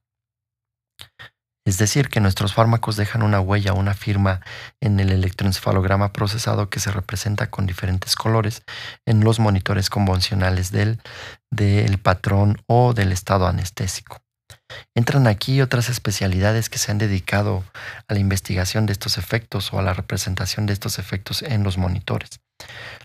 Es 1.68 1.76
decir, 1.76 2.08
que 2.08 2.20
nuestros 2.20 2.54
fármacos 2.54 2.96
dejan 2.96 3.22
una 3.22 3.40
huella, 3.40 3.74
una 3.74 3.92
firma 3.92 4.40
en 4.80 4.98
el 5.00 5.12
electroencefalograma 5.12 6.14
procesado 6.14 6.70
que 6.70 6.80
se 6.80 6.90
representa 6.90 7.50
con 7.50 7.66
diferentes 7.66 8.16
colores 8.16 8.62
en 9.04 9.22
los 9.22 9.38
monitores 9.38 9.90
convencionales 9.90 10.72
del, 10.72 10.98
del 11.50 11.98
patrón 11.98 12.56
o 12.68 12.94
del 12.94 13.12
estado 13.12 13.46
anestésico. 13.46 14.22
Entran 14.94 15.26
aquí 15.26 15.60
otras 15.60 15.90
especialidades 15.90 16.70
que 16.70 16.78
se 16.78 16.90
han 16.90 16.96
dedicado 16.96 17.62
a 18.08 18.14
la 18.14 18.18
investigación 18.18 18.86
de 18.86 18.94
estos 18.94 19.18
efectos 19.18 19.70
o 19.74 19.78
a 19.78 19.82
la 19.82 19.92
representación 19.92 20.64
de 20.64 20.72
estos 20.72 20.98
efectos 20.98 21.42
en 21.42 21.64
los 21.64 21.76
monitores. 21.76 22.40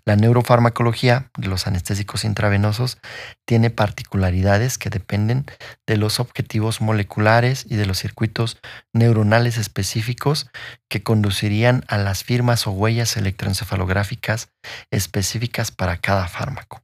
La 0.06 0.18
neurofarmacología 0.18 1.32
de 1.38 1.48
los 1.48 1.66
anestésicos 1.66 2.26
intravenosos 2.26 2.98
tiene 3.46 3.70
particularidades 3.70 4.78
que 4.78 4.90
dependen 4.90 5.46
de 5.88 5.98
los 5.98 6.20
objetivos 6.20 6.82
moleculares 6.82 7.66
y 7.70 7.76
de 7.76 7.86
los 7.86 8.00
circuitos 8.00 8.60
neuronales 8.92 9.58
específicos 9.58 10.50
que 10.90 11.04
conducirían 11.04 11.86
a 11.88 11.98
las 11.98 12.24
firmas 12.24 12.68
o 12.68 12.72
huellas 12.72 13.16
electroencefalográficas 13.16 14.50
específicas 14.92 15.72
para 15.72 15.98
cada 15.98 16.28
fármaco. 16.28 16.84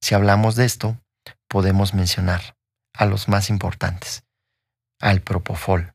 Si 0.00 0.14
hablamos 0.14 0.54
de 0.54 0.64
esto, 0.64 0.96
podemos 1.48 1.92
mencionar 1.92 2.56
a 2.94 3.06
los 3.06 3.28
más 3.28 3.50
importantes. 3.50 4.24
Al 5.00 5.22
propofol, 5.22 5.94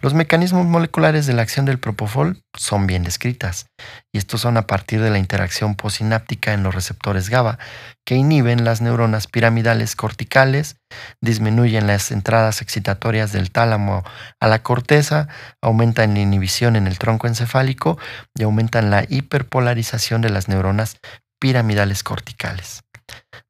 los 0.00 0.14
mecanismos 0.14 0.66
moleculares 0.66 1.26
de 1.26 1.32
la 1.32 1.42
acción 1.42 1.66
del 1.66 1.78
propofol 1.78 2.40
son 2.56 2.86
bien 2.86 3.02
descritas, 3.02 3.66
y 4.12 4.18
estos 4.18 4.40
son 4.40 4.56
a 4.56 4.66
partir 4.66 5.00
de 5.00 5.10
la 5.10 5.18
interacción 5.18 5.74
posináptica 5.74 6.52
en 6.52 6.62
los 6.62 6.74
receptores 6.74 7.28
GABA, 7.30 7.58
que 8.06 8.14
inhiben 8.14 8.64
las 8.64 8.80
neuronas 8.80 9.26
piramidales 9.26 9.96
corticales, 9.96 10.76
disminuyen 11.20 11.86
las 11.86 12.10
entradas 12.10 12.62
excitatorias 12.62 13.32
del 13.32 13.50
tálamo 13.50 14.04
a 14.40 14.46
la 14.46 14.62
corteza, 14.62 15.28
aumentan 15.62 16.14
la 16.14 16.20
inhibición 16.20 16.76
en 16.76 16.86
el 16.86 16.98
tronco 16.98 17.26
encefálico 17.26 17.98
y 18.36 18.44
aumentan 18.44 18.90
la 18.90 19.04
hiperpolarización 19.08 20.22
de 20.22 20.30
las 20.30 20.48
neuronas 20.48 20.98
piramidales 21.40 22.02
corticales. 22.02 22.82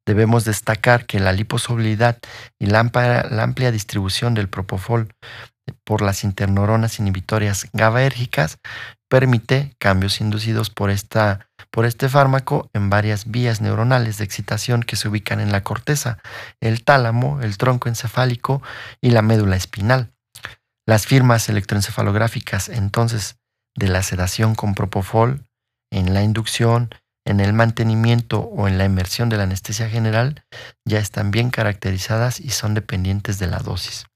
Debemos 0.07 0.45
destacar 0.45 1.05
que 1.05 1.21
la 1.21 1.33
liposobilidad 1.33 2.19
y 2.59 2.67
la 2.67 2.81
amplia, 2.81 3.71
distribución 3.71 4.35
del 4.35 4.49
propofol 4.49 5.09
por 5.85 6.03
las 6.03 6.25
interneuronas 6.25 6.99
inhibitorias 6.99 7.69
GABAérgicas 7.73 8.59
permite 9.09 9.75
cambios 9.79 10.21
inducidos 10.21 10.71
por, 10.71 10.91
esta, 10.91 11.49
por 11.71 11.87
este 11.87 12.09
fármaco 12.09 12.71
en 12.75 12.91
varias 12.91 13.31
vías 13.31 13.61
neuronales 13.61 14.19
de 14.19 14.25
excitación 14.25 14.83
que 14.83 14.97
se 14.97 15.09
ubican 15.09 15.41
en 15.41 15.51
la 15.51 15.63
corteza, 15.63 16.19
el 16.61 16.85
tálamo, 16.85 17.41
el 17.41 17.57
tronco 17.57 17.89
encefálico 17.89 18.63
y 19.01 19.11
la 19.11 19.23
médula 19.23 19.57
espinal. 19.57 20.13
Las 20.87 21.07
firmas 21.07 21.49
electroencefalográficas 21.49 22.69
entonces 22.69 23.39
de 23.75 23.89
la 23.89 24.03
sedación 24.03 24.55
con 24.55 24.75
propofol 24.75 25.45
en 25.91 26.13
la 26.15 26.23
inducción, 26.23 26.91
en 27.25 27.41
el 27.41 27.53
mantenimiento 27.53 28.41
o 28.41 28.69
en 28.69 28.79
la 28.79 28.85
inmersión 28.85 29.29
de 29.29 29.37
la 29.37 29.43
anestesia 29.45 29.89
general 29.89 30.45
ya 30.85 30.99
están 30.99 31.31
bien 31.31 31.51
caracterizadas 31.51 32.41
y 32.41 32.51
son 32.51 32.75
dependientes 32.75 33.39
de 33.39 33.47
la 33.47 33.59
dosis. 33.59 34.07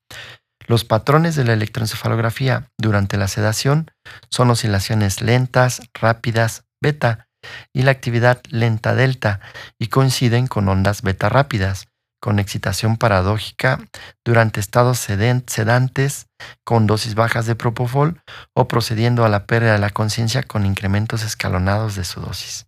Los 0.73 0.87
patrones 0.87 1.37
de 1.37 1.45
la 1.45 1.53
electroencefalografía 1.53 2.71
durante 2.79 3.19
la 3.19 3.29
sedación 3.29 3.91
son 4.31 4.49
oscilaciones 4.49 5.21
lentas, 5.21 5.83
rápidas, 5.93 6.65
beta, 6.81 7.29
y 7.75 7.83
la 7.83 7.91
actividad 7.91 8.41
lenta 8.49 8.95
delta, 8.95 9.41
y 9.79 9.89
coinciden 9.89 10.47
con 10.47 10.71
ondas 10.71 11.03
beta 11.03 11.29
rápidas, 11.29 11.89
con 12.23 12.39
excitación 12.39 12.97
paradójica 12.97 13.81
durante 14.25 14.61
estados 14.61 14.99
sedantes 14.99 16.29
con 16.65 16.87
dosis 16.87 17.15
bajas 17.17 17.45
de 17.45 17.55
propofol 17.55 18.23
o 18.55 18.67
procediendo 18.67 19.27
a 19.27 19.29
la 19.29 19.45
pérdida 19.45 19.75
de 19.75 19.79
la 19.79 19.91
conciencia 19.91 20.43
con 20.43 20.65
incrementos 20.65 21.23
escalonados 21.23 21.97
de 21.97 22.05
su 22.05 22.23
dosis. 22.23 22.67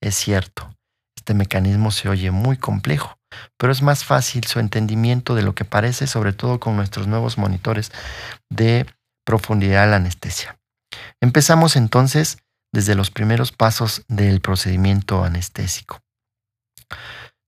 Es 0.00 0.14
cierto, 0.14 0.74
este 1.14 1.34
mecanismo 1.34 1.90
se 1.90 2.08
oye 2.08 2.30
muy 2.30 2.56
complejo, 2.56 3.15
pero 3.56 3.72
es 3.72 3.82
más 3.82 4.04
fácil 4.04 4.44
su 4.44 4.60
entendimiento 4.60 5.34
de 5.34 5.42
lo 5.42 5.54
que 5.54 5.64
parece, 5.64 6.06
sobre 6.06 6.32
todo 6.32 6.60
con 6.60 6.76
nuestros 6.76 7.06
nuevos 7.06 7.38
monitores 7.38 7.92
de 8.50 8.86
profundidad 9.24 9.84
de 9.84 9.90
la 9.90 9.96
anestesia. 9.96 10.58
Empezamos 11.20 11.76
entonces 11.76 12.38
desde 12.72 12.94
los 12.94 13.10
primeros 13.10 13.52
pasos 13.52 14.02
del 14.08 14.40
procedimiento 14.40 15.24
anestésico. 15.24 16.00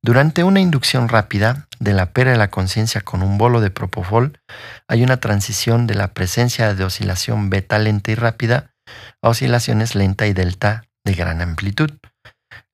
Durante 0.03 0.45
una 0.45 0.61
inducción 0.61 1.09
rápida 1.09 1.69
de 1.81 1.93
la 1.93 2.13
pera 2.13 2.31
de 2.31 2.39
la 2.39 2.51
conciencia 2.51 3.01
con 3.01 3.23
un 3.23 3.37
bolo 3.37 3.61
de 3.61 3.71
propofol, 3.71 4.41
hay 4.87 5.03
una 5.03 5.19
transición 5.19 5.87
de 5.87 5.95
la 5.95 6.15
presencia 6.15 6.75
de 6.75 6.85
oscilación 6.85 7.51
beta 7.51 7.79
lenta 7.79 8.13
y 8.13 8.15
rápida 8.15 8.75
a 9.23 9.29
oscilaciones 9.29 9.95
lenta 9.95 10.27
y 10.27 10.33
delta 10.33 10.85
de 11.05 11.15
gran 11.15 11.41
amplitud. 11.41 11.91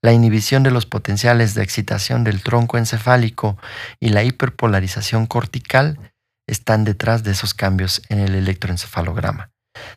La 0.04 0.12
inhibición 0.12 0.62
de 0.62 0.70
los 0.70 0.84
potenciales 0.84 1.54
de 1.54 1.62
excitación 1.62 2.24
del 2.24 2.42
tronco 2.42 2.76
encefálico 2.76 3.56
y 4.00 4.10
la 4.10 4.22
hiperpolarización 4.22 5.24
cortical 5.26 6.12
están 6.46 6.84
detrás 6.84 7.22
de 7.22 7.30
esos 7.30 7.54
cambios 7.54 8.02
en 8.10 8.18
el 8.18 8.34
electroencefalograma. 8.34 9.50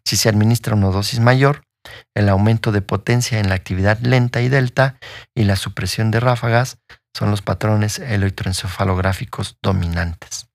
Si 0.05 0.15
se 0.15 0.29
administra 0.29 0.75
una 0.75 0.87
dosis 0.91 1.19
mayor, 1.19 1.63
el 2.15 2.29
aumento 2.29 2.71
de 2.71 2.81
potencia 2.81 3.39
en 3.39 3.49
la 3.49 3.55
actividad 3.55 3.99
lenta 3.99 4.41
y 4.41 4.47
delta 4.47 4.97
y 5.35 5.43
la 5.43 5.57
supresión 5.57 6.09
de 6.09 6.21
ráfagas 6.21 6.77
son 7.13 7.29
los 7.29 7.41
patrones 7.41 7.99
electroencefalográficos 7.99 9.57
dominantes. 9.61 10.47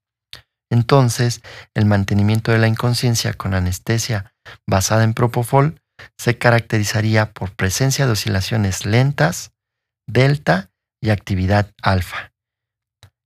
Entonces, 0.71 1.43
el 1.75 1.85
mantenimiento 1.85 2.53
de 2.53 2.59
la 2.59 2.69
inconsciencia 2.69 3.35
con 3.35 3.53
anestesia 3.53 4.33
basada 4.67 5.05
en 5.05 5.13
propofol 5.13 5.82
se 6.17 6.39
caracterizaría 6.39 7.33
por 7.33 7.53
presencia 7.55 8.07
de 8.07 8.13
oscilaciones 8.13 8.87
lentas, 8.87 9.53
delta 10.07 10.71
y 11.01 11.11
actividad 11.11 11.73
alfa. 11.83 12.33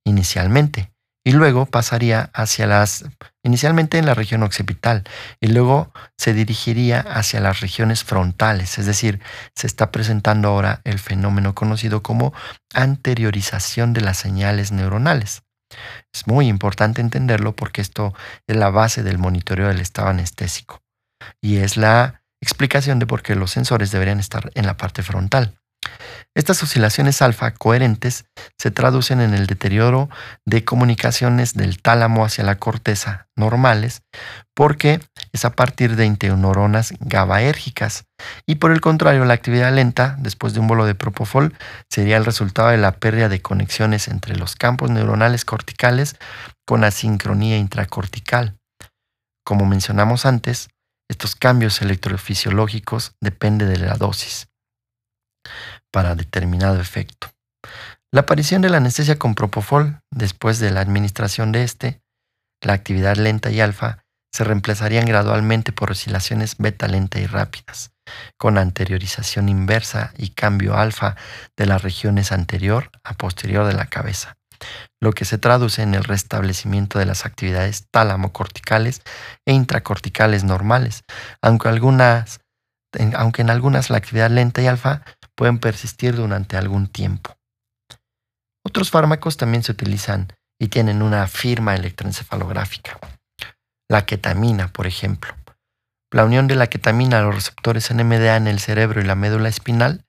Inicialmente, 0.05 0.93
y 1.25 1.33
luego 1.33 1.67
pasaría 1.67 2.31
hacia 2.35 2.69
las, 2.69 3.05
inicialmente 3.43 3.99
en 3.99 4.07
la 4.07 4.15
región 4.15 4.45
occipital, 4.45 5.03
y 5.41 5.49
luego 5.49 5.93
se 6.17 6.33
dirigiría 6.33 7.01
hacia 7.01 7.41
las 7.41 7.61
regiones 7.61 8.05
frontales, 8.05 8.79
es 8.79 8.87
decir, 8.87 9.21
se 9.57 9.67
está 9.67 9.91
presentando 9.91 10.49
ahora 10.49 10.81
el 10.85 11.01
fenómeno 11.01 11.55
conocido 11.55 12.03
como 12.03 12.33
anteriorización 12.75 13.93
de 13.93 14.03
las 14.03 14.19
señales 14.19 14.71
neuronales. 14.71 15.43
Es 16.15 16.29
muy 16.29 16.47
importante 16.47 17.01
entenderlo 17.01 17.57
porque 17.57 17.81
esto 17.81 18.15
es 18.47 18.57
la 18.57 18.71
base 18.71 19.03
del 19.03 19.19
monitoreo 19.19 19.67
del 19.67 19.81
estado 19.81 20.09
anestésico 20.09 20.81
y 21.41 21.57
es 21.57 21.77
la 21.77 22.23
explicación 22.41 22.99
de 22.99 23.07
por 23.07 23.23
qué 23.23 23.35
los 23.35 23.51
sensores 23.51 23.91
deberían 23.91 24.21
estar 24.21 24.51
en 24.55 24.67
la 24.67 24.77
parte 24.77 25.03
frontal. 25.03 25.59
Estas 26.35 26.63
oscilaciones 26.63 27.23
alfa 27.23 27.53
coherentes 27.53 28.27
se 28.59 28.71
traducen 28.71 29.21
en 29.21 29.33
el 29.33 29.47
deterioro 29.47 30.11
de 30.45 30.65
comunicaciones 30.65 31.55
del 31.55 31.81
tálamo 31.81 32.25
hacia 32.25 32.45
la 32.45 32.59
corteza 32.59 33.29
normales 33.37 34.03
porque 34.55 35.01
es 35.33 35.45
a 35.45 35.53
partir 35.53 35.97
de 35.97 36.05
interneuronas 36.05 36.93
GABAérgicas 37.01 38.05
y 38.47 38.57
por 38.57 38.73
el 38.73 38.81
contrario 38.81 39.25
la 39.25 39.35
actividad 39.35 39.73
lenta 39.73 40.17
después 40.19 40.53
de 40.53 40.61
un 40.61 40.67
bolo 40.67 40.85
de 40.85 40.95
propofol 40.95 41.55
sería 41.91 42.19
el 42.19 42.25
resultado 42.25 42.69
de 42.69 42.79
la 42.79 42.93
pérdida 42.93 43.29
de 43.29 43.41
conexiones 43.41 44.09
entre 44.09 44.37
los 44.37 44.57
campos 44.57 44.91
neuronales 44.91 45.45
corticales 45.45 46.17
con 46.67 46.85
asincronía 46.85 47.57
intracortical. 47.57 48.59
Como 49.45 49.65
mencionamos 49.65 50.27
antes, 50.27 50.69
estos 51.09 51.37
cambios 51.37 51.81
electrofisiológicos 51.83 53.15
dependen 53.21 53.69
de 53.69 53.79
la 53.79 53.95
dosis 53.95 54.49
para 55.93 56.15
determinado 56.15 56.81
efecto. 56.81 57.31
La 58.13 58.23
aparición 58.23 58.63
de 58.63 58.71
la 58.71 58.79
anestesia 58.79 59.19
con 59.19 59.35
propofol 59.35 60.01
después 60.11 60.59
de 60.59 60.71
la 60.71 60.81
administración 60.81 61.53
de 61.53 61.65
este, 61.65 62.01
la 62.63 62.73
actividad 62.73 63.17
lenta 63.17 63.51
y 63.51 63.61
alfa 63.61 64.05
se 64.33 64.45
reemplazarían 64.45 65.07
gradualmente 65.07 65.73
por 65.73 65.91
oscilaciones 65.91 66.57
beta 66.59 66.89
lenta 66.89 67.19
y 67.19 67.27
rápidas, 67.27 67.93
con 68.37 68.59
anteriorización 68.59 69.49
inversa 69.49 70.13
y 70.19 70.31
cambio 70.31 70.77
alfa 70.77 71.17
de 71.57 71.67
las 71.67 71.83
regiones 71.83 72.33
anterior 72.33 72.91
a 73.03 73.15
posterior 73.15 73.67
de 73.67 73.73
la 73.73 73.87
cabeza, 73.87 74.37
lo 75.01 75.13
que 75.13 75.25
se 75.25 75.39
traduce 75.39 75.83
en 75.83 75.95
el 75.95 76.05
restablecimiento 76.05 76.99
de 76.99 77.07
las 77.07 77.27
actividades 77.27 77.87
tálamo-corticales 77.91 79.03
e 79.45 79.53
intracorticales 79.53 80.45
normales, 80.45 81.05
aunque, 81.43 81.69
algunas, 81.69 82.41
aunque 83.15 83.43
en 83.43 83.51
algunas 83.51 83.91
la 83.91 83.99
actividad 83.99 84.31
lenta 84.31 84.63
y 84.63 84.67
alfa 84.67 85.03
pueden 85.35 85.59
persistir 85.59 86.17
durante 86.17 86.57
algún 86.57 86.89
tiempo. 86.89 87.37
Otros 88.65 88.91
fármacos 88.91 89.37
también 89.37 89.63
se 89.63 89.73
utilizan 89.73 90.33
y 90.59 90.69
tienen 90.69 91.03
una 91.03 91.27
firma 91.27 91.75
electroencefalográfica. 91.75 92.99
La 93.89 94.07
ketamina, 94.07 94.69
por 94.69 94.87
ejemplo. 94.87 95.35
La 96.11 96.25
unión 96.25 96.47
de 96.47 96.57
la 96.57 96.69
ketamina 96.69 97.19
a 97.19 97.23
los 97.23 97.35
receptores 97.35 97.93
NMDA 97.93 98.37
en 98.37 98.47
el 98.47 98.59
cerebro 98.59 99.01
y 99.01 99.05
la 99.05 99.15
médula 99.15 99.49
espinal 99.49 100.06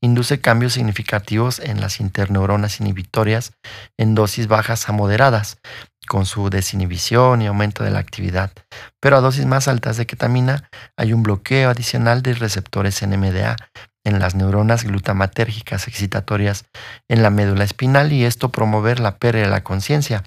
induce 0.00 0.40
cambios 0.40 0.74
significativos 0.74 1.58
en 1.58 1.80
las 1.80 2.00
interneuronas 2.00 2.80
inhibitorias 2.80 3.52
en 3.96 4.14
dosis 4.14 4.46
bajas 4.46 4.88
a 4.88 4.92
moderadas, 4.92 5.58
con 6.08 6.26
su 6.26 6.50
desinhibición 6.50 7.42
y 7.42 7.46
aumento 7.46 7.84
de 7.84 7.90
la 7.90 8.00
actividad, 8.00 8.50
pero 9.00 9.16
a 9.16 9.20
dosis 9.20 9.46
más 9.46 9.68
altas 9.68 9.96
de 9.96 10.06
ketamina 10.06 10.68
hay 10.96 11.12
un 11.12 11.22
bloqueo 11.22 11.70
adicional 11.70 12.22
de 12.22 12.34
receptores 12.34 13.06
NMDA 13.06 13.56
en 14.04 14.18
las 14.18 14.34
neuronas 14.34 14.84
glutamatérgicas 14.84 15.86
excitatorias 15.86 16.64
en 17.08 17.22
la 17.22 17.30
médula 17.30 17.64
espinal 17.64 18.12
y 18.12 18.24
esto 18.24 18.50
promover 18.50 19.00
la 19.00 19.18
pérdida 19.18 19.44
de 19.44 19.50
la 19.50 19.62
conciencia. 19.62 20.24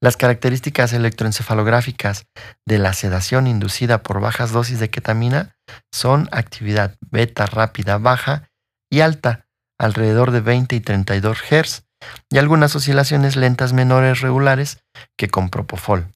Las 0.00 0.16
características 0.16 0.92
electroencefalográficas 0.92 2.26
de 2.66 2.78
la 2.78 2.92
sedación 2.92 3.46
inducida 3.46 4.02
por 4.02 4.20
bajas 4.20 4.52
dosis 4.52 4.78
de 4.78 4.90
ketamina 4.90 5.56
son 5.92 6.28
actividad 6.30 6.96
beta 7.00 7.46
rápida 7.46 7.98
baja 7.98 8.50
y 8.90 9.00
alta, 9.00 9.46
alrededor 9.78 10.30
de 10.30 10.40
20 10.40 10.76
y 10.76 10.80
32 10.80 11.38
Hz, 11.38 11.84
y 12.30 12.38
algunas 12.38 12.76
oscilaciones 12.76 13.36
lentas 13.36 13.72
menores 13.72 14.20
regulares 14.20 14.78
que 15.16 15.28
con 15.28 15.48
propofol. 15.48 16.06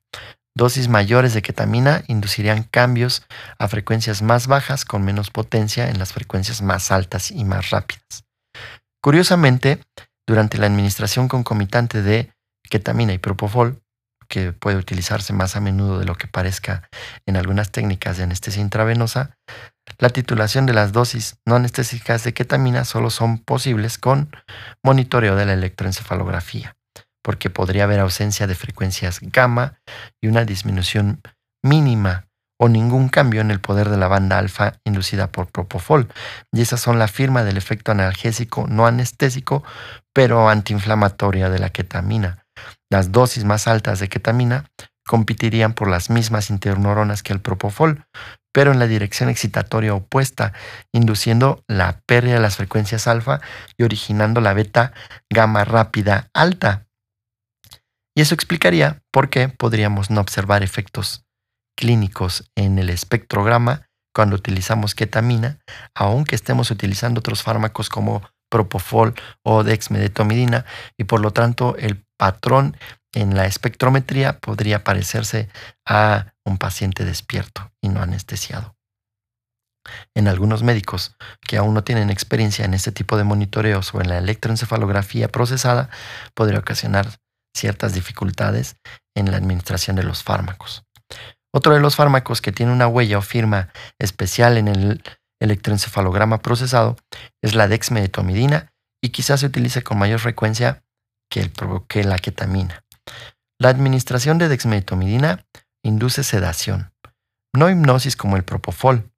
Dosis 0.55 0.88
mayores 0.88 1.35
de 1.35 1.43
ketamina 1.43 2.03
inducirían 2.09 2.64
cambios 2.64 3.25
a 3.59 3.69
frecuencias 3.69 4.23
más 4.23 4.49
bajas 4.49 4.85
con 4.85 5.05
menos 5.05 5.31
potencia 5.31 5.88
en 5.88 5.99
las 5.99 6.12
frecuencias 6.12 6.62
más 6.62 6.91
altas 6.91 7.31
y 7.31 7.45
más 7.45 7.71
rápidas. 7.71 8.25
Curiosamente, 9.01 9.81
durante 10.27 10.59
la 10.59 10.67
administración 10.67 11.29
concomitante 11.29 12.03
de 12.03 12.33
ketamina 12.68 13.12
y 13.12 13.18
propofol, 13.18 13.83
que 14.28 14.52
puede 14.52 14.76
utilizarse 14.76 15.33
más 15.33 15.57
a 15.57 15.61
menudo 15.61 15.98
de 15.98 16.04
lo 16.04 16.14
que 16.16 16.26
parezca 16.26 16.88
en 17.26 17.37
algunas 17.37 17.70
técnicas 17.70 18.18
de 18.18 18.24
anestesia 18.24 18.61
intravenosa, 18.61 19.37
la 19.98 20.11
titulación 20.11 20.66
de 20.66 20.74
las 20.74 20.92
dosis 20.92 21.38
no 21.46 21.57
anestésicas 21.57 22.24
de 22.24 22.35
ketamina 22.35 22.85
solo 22.85 23.09
son 23.11 23.38
posibles 23.38 23.96
con 23.96 24.31
monitoreo 24.83 25.35
de 25.35 25.46
la 25.46 25.54
electroencefalografía 25.54 26.78
porque 27.28 27.50
podría 27.50 27.85
haber 27.85 28.00
ausencia 28.00 28.46
de 28.46 28.54
frecuencias 28.54 29.20
gamma 29.20 29.74
y 30.18 30.28
una 30.28 30.46
disminución 30.46 31.20
mínima 31.62 32.26
o 32.59 32.70
ningún 32.70 33.11
cambio 33.11 33.42
en 33.42 33.50
el 33.50 33.61
poder 33.61 33.90
de 33.90 33.98
la 33.98 34.09
banda 34.09 34.38
alfa 34.38 34.81
inducida 34.85 35.31
por 35.31 35.48
propofol. 35.48 36.09
Y 36.52 36.62
esas 36.62 36.81
son 36.81 36.98
la 36.98 37.07
firma 37.07 37.44
del 37.44 37.59
efecto 37.59 37.92
analgésico 37.92 38.66
no 38.66 38.87
anestésico, 38.87 39.62
pero 40.14 40.48
antiinflamatoria 40.48 41.50
de 41.50 41.59
la 41.59 41.68
ketamina. 41.68 42.38
Las 42.90 43.12
dosis 43.12 43.44
más 43.44 43.68
altas 43.68 44.01
de 44.01 44.09
ketamina 44.09 44.70
competirían 45.07 45.74
por 45.74 45.88
las 45.88 46.11
mismas 46.11 46.51
interneuronas 46.51 47.22
que 47.22 47.33
el 47.33 47.40
propofol, 47.40 48.07
pero 48.53 48.72
en 48.72 48.79
la 48.79 48.87
dirección 48.87 49.29
excitatoria 49.29 49.94
opuesta, 49.94 50.53
induciendo 50.92 51.64
la 51.66 52.01
pérdida 52.07 52.35
de 52.35 52.40
las 52.40 52.57
frecuencias 52.57 53.07
alfa 53.07 53.40
y 53.77 53.85
originando 53.85 54.40
la 54.40 54.55
beta 54.55 54.92
gamma 55.31 55.64
rápida 55.64 56.29
alta. 56.35 56.87
Y 58.16 58.20
eso 58.20 58.35
explicaría 58.35 59.03
por 59.12 59.31
qué 59.31 59.48
podríamos 59.48 60.11
no 60.11 60.20
observar 60.20 60.62
efectos 60.62 61.24
clínicos 61.77 62.51
en 62.57 62.79
el 62.79 62.90
espectrograma 62.90 63.88
cuando 64.12 64.35
utilizamos 64.35 64.96
ketamina, 64.96 65.61
aunque 65.94 66.35
estemos 66.35 66.72
utilizando 66.72 67.20
otros 67.20 67.42
fármacos 67.42 67.88
como 67.88 68.22
propofol 68.48 69.14
o 69.42 69.64
dexmedetomidina, 69.64 70.64
y 70.96 71.04
por 71.04 71.20
lo 71.20 71.32
tanto 71.32 71.76
el 71.76 72.04
patrón 72.16 72.76
en 73.14 73.34
la 73.34 73.46
espectrometría 73.46 74.38
podría 74.38 74.84
parecerse 74.84 75.48
a 75.87 76.34
un 76.44 76.58
paciente 76.58 77.04
despierto 77.04 77.72
y 77.80 77.88
no 77.88 78.02
anestesiado. 78.02 78.76
En 80.14 80.28
algunos 80.28 80.62
médicos 80.62 81.16
que 81.40 81.56
aún 81.56 81.74
no 81.74 81.84
tienen 81.84 82.11
experiencia 82.11 82.64
en 82.64 82.74
este 82.74 82.92
tipo 82.92 83.16
de 83.16 83.24
monitoreos 83.24 83.94
o 83.94 84.00
en 84.00 84.08
la 84.08 84.18
electroencefalografía 84.18 85.28
procesada, 85.28 85.88
podría 86.34 86.58
ocasionar 86.58 87.08
ciertas 87.56 87.94
dificultades 87.94 88.76
en 89.16 89.30
la 89.30 89.38
administración 89.38 89.96
de 89.96 90.02
los 90.02 90.22
fármacos. 90.22 90.84
Otro 91.52 91.72
de 91.72 91.80
los 91.80 91.96
fármacos 91.96 92.42
que 92.42 92.52
tiene 92.52 92.72
una 92.72 92.87
huella 92.87 93.18
o 93.18 93.22
firma 93.22 93.70
especial 93.98 94.58
en 94.58 94.68
el 94.68 95.02
electroencefalograma 95.40 96.38
procesado 96.38 96.96
es 97.42 97.55
la 97.55 97.68
dexmedetomidina 97.68 98.72
y 99.03 99.11
quizás 99.11 99.40
se 99.40 99.46
utilice 99.46 99.83
con 99.83 99.98
mayor 99.98 100.20
frecuencia 100.20 100.83
que, 101.31 101.51
que 101.88 102.05
la 102.05 102.18
ketamina. 102.18 102.85
La 103.61 103.68
administración 103.68 104.38
de 104.38 104.48
dexmedetomidina 104.48 105.44
induce 105.85 106.22
sedación, 106.24 106.92
no 107.55 107.70
hipnosis 107.70 108.16
como 108.16 108.37
el 108.37 108.44
propofol, 108.44 109.11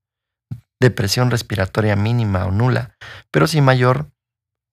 depresión 0.81 1.31
respiratoria 1.31 1.97
mínima 1.97 2.47
o 2.47 2.51
nula, 2.51 2.97
pero 3.31 3.47
sí 3.47 3.61
mayor 3.61 4.11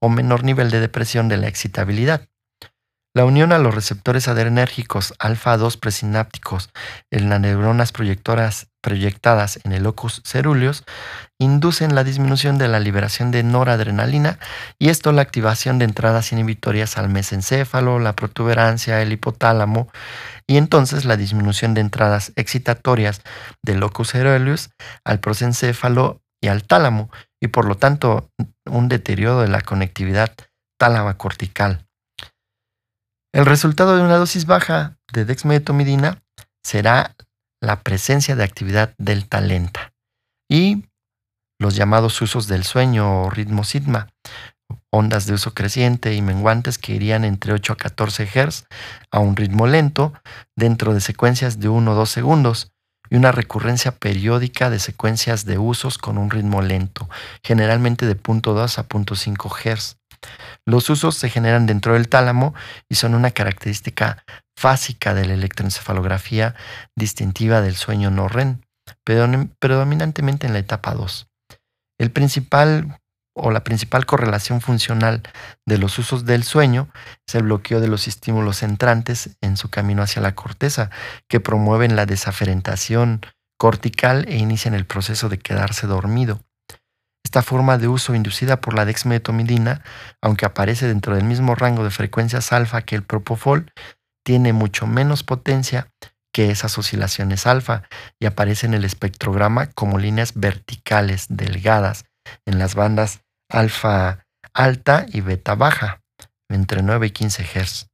o 0.02 0.10
menor 0.10 0.44
nivel 0.44 0.72
de 0.72 0.80
depresión 0.80 1.28
de 1.28 1.38
la 1.38 1.48
excitabilidad. 1.48 2.30
La 3.18 3.26
unión 3.26 3.52
a 3.52 3.58
los 3.58 3.74
receptores 3.74 4.28
adrenérgicos 4.28 5.16
alfa-2 5.18 5.80
presinápticos 5.80 6.70
en 7.10 7.30
las 7.30 7.40
neuronas 7.40 7.92
proyectoras 7.92 8.68
proyectadas 8.80 9.60
en 9.64 9.72
el 9.72 9.82
locus 9.82 10.22
ceruleus 10.24 10.84
inducen 11.40 11.96
la 11.96 12.04
disminución 12.04 12.60
de 12.60 12.68
la 12.68 12.80
liberación 12.80 13.32
de 13.32 13.42
noradrenalina 13.42 14.38
y 14.78 14.90
esto 14.90 15.12
la 15.14 15.24
activación 15.24 15.80
de 15.80 15.86
entradas 15.86 16.32
inhibitorias 16.32 17.00
al 17.00 17.10
mesencéfalo, 17.10 17.98
la 17.98 18.16
protuberancia, 18.16 19.02
el 19.02 19.12
hipotálamo 19.12 19.90
y 20.46 20.58
entonces 20.58 21.04
la 21.04 21.18
disminución 21.18 21.74
de 21.74 21.82
entradas 21.82 22.34
excitatorias 22.36 23.24
del 23.64 23.80
locus 23.80 24.12
ceruleus 24.12 24.70
al 25.04 25.20
prosencéfalo 25.20 26.22
y 26.40 26.50
al 26.50 26.62
tálamo 26.62 27.10
y 27.42 27.48
por 27.48 27.66
lo 27.66 27.78
tanto 27.78 28.30
un 28.66 28.90
deterioro 28.90 29.42
de 29.42 29.48
la 29.48 29.62
conectividad 29.62 30.36
tálama 30.78 31.18
cortical. 31.18 31.87
El 33.38 33.46
resultado 33.46 33.96
de 33.96 34.02
una 34.02 34.16
dosis 34.16 34.48
baja 34.48 34.98
de 35.14 35.24
dexmedetomidina 35.24 36.24
será 36.64 37.16
la 37.62 37.82
presencia 37.82 38.36
de 38.36 38.44
actividad 38.44 38.96
delta 38.98 39.42
lenta 39.42 39.94
y 40.50 40.86
los 41.60 41.76
llamados 41.76 42.20
usos 42.20 42.48
del 42.48 42.64
sueño 42.64 43.26
o 43.26 43.30
ritmo 43.30 43.64
sigma, 43.64 44.08
ondas 44.92 45.28
de 45.28 45.36
uso 45.36 45.54
creciente 45.54 46.16
y 46.16 46.24
menguantes 46.24 46.80
que 46.80 46.94
irían 46.94 47.26
entre 47.26 47.54
8 47.54 47.74
a 47.74 47.76
14 47.76 48.26
Hz 48.26 48.66
a 49.12 49.20
un 49.20 49.36
ritmo 49.36 49.68
lento 49.68 50.14
dentro 50.56 50.96
de 50.96 51.00
secuencias 51.00 51.60
de 51.60 51.70
1 51.70 51.92
o 51.92 51.94
2 51.94 52.10
segundos 52.10 52.72
y 53.08 53.18
una 53.18 53.32
recurrencia 53.32 53.92
periódica 53.92 54.72
de 54.72 54.80
secuencias 54.80 55.46
de 55.46 55.60
usos 55.60 56.00
con 56.00 56.18
un 56.18 56.32
ritmo 56.32 56.64
lento, 56.64 57.08
generalmente 57.44 58.08
de 58.08 58.20
0.2 58.20 58.80
a 58.80 58.88
0.5 58.88 59.76
Hz. 59.78 59.98
Los 60.66 60.90
usos 60.90 61.16
se 61.16 61.30
generan 61.30 61.66
dentro 61.66 61.94
del 61.94 62.10
tálamo 62.10 62.54
y 62.90 62.96
son 62.96 63.16
una 63.16 63.32
característica 63.32 64.24
fásica 64.58 65.14
de 65.14 65.26
la 65.26 65.34
electroencefalografía 65.34 66.56
distintiva 66.96 67.62
del 67.62 67.76
sueño 67.76 68.12
no 68.12 68.28
REM, 68.28 68.62
predominantemente 69.04 70.48
en 70.48 70.54
la 70.54 70.60
etapa 70.60 70.94
2. 70.94 71.28
El 72.00 72.12
principal 72.12 73.00
o 73.38 73.52
la 73.52 73.64
principal 73.64 74.06
correlación 74.06 74.62
funcional 74.62 75.22
de 75.66 75.78
los 75.78 76.00
usos 76.00 76.26
del 76.26 76.44
sueño 76.44 76.90
es 77.28 77.36
el 77.36 77.44
bloqueo 77.44 77.80
de 77.80 77.88
los 77.88 78.08
estímulos 78.08 78.64
entrantes 78.64 79.38
en 79.42 79.58
su 79.58 79.70
camino 79.70 80.02
hacia 80.02 80.22
la 80.22 80.34
corteza, 80.34 80.90
que 81.28 81.40
promueven 81.40 81.96
la 81.96 82.06
desaferentación 82.06 83.22
cortical 83.60 84.26
e 84.28 84.38
inician 84.38 84.74
el 84.74 84.86
proceso 84.86 85.30
de 85.30 85.40
quedarse 85.40 85.88
dormido. 85.88 86.42
Esta 87.28 87.42
forma 87.42 87.78
de 87.78 87.90
uso 87.90 88.16
inducida 88.16 88.62
por 88.62 88.74
la 88.74 88.86
dexmedetomidina, 88.86 89.82
aunque 90.22 90.46
aparece 90.46 90.88
dentro 90.88 91.14
del 91.14 91.26
mismo 91.26 91.56
rango 91.56 91.84
de 91.84 91.92
frecuencias 91.92 92.54
alfa 92.54 92.84
que 92.84 92.96
el 92.96 93.04
propofol, 93.04 93.70
tiene 94.26 94.54
mucho 94.54 94.88
menos 94.88 95.24
potencia 95.24 95.92
que 96.34 96.52
esas 96.52 96.78
oscilaciones 96.78 97.46
alfa 97.46 97.84
y 98.18 98.28
aparece 98.28 98.66
en 98.66 98.76
el 98.76 98.86
espectrograma 98.86 99.68
como 99.72 100.00
líneas 100.00 100.36
verticales 100.36 101.26
delgadas 101.28 102.06
en 102.46 102.60
las 102.60 102.76
bandas 102.76 103.20
alfa 103.50 104.26
alta 104.54 105.06
y 105.12 105.20
beta 105.20 105.54
baja, 105.56 106.00
entre 106.50 106.82
9 106.82 107.08
y 107.08 107.12
15 107.12 107.44
Hz. 107.44 107.88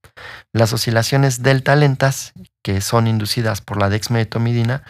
Las 0.54 0.74
oscilaciones 0.74 1.42
delta 1.42 1.76
lentas, 1.76 2.34
que 2.64 2.82
son 2.82 3.08
inducidas 3.08 3.62
por 3.62 3.80
la 3.80 3.90
dexmedetomidina, 3.90 4.84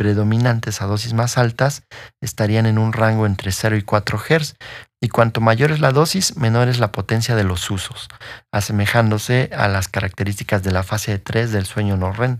predominantes 0.00 0.80
a 0.80 0.86
dosis 0.86 1.12
más 1.12 1.36
altas, 1.36 1.82
estarían 2.22 2.64
en 2.64 2.78
un 2.78 2.94
rango 2.94 3.26
entre 3.26 3.52
0 3.52 3.76
y 3.76 3.82
4 3.82 4.18
Hz, 4.18 4.54
y 4.98 5.08
cuanto 5.10 5.42
mayor 5.42 5.72
es 5.72 5.80
la 5.80 5.92
dosis, 5.92 6.38
menor 6.38 6.68
es 6.68 6.80
la 6.80 6.90
potencia 6.90 7.36
de 7.36 7.44
los 7.44 7.70
usos, 7.70 8.08
asemejándose 8.50 9.50
a 9.54 9.68
las 9.68 9.88
características 9.88 10.62
de 10.62 10.72
la 10.72 10.84
fase 10.84 11.18
3 11.18 11.52
del 11.52 11.66
sueño 11.66 11.98
no 11.98 12.14
REM. 12.14 12.38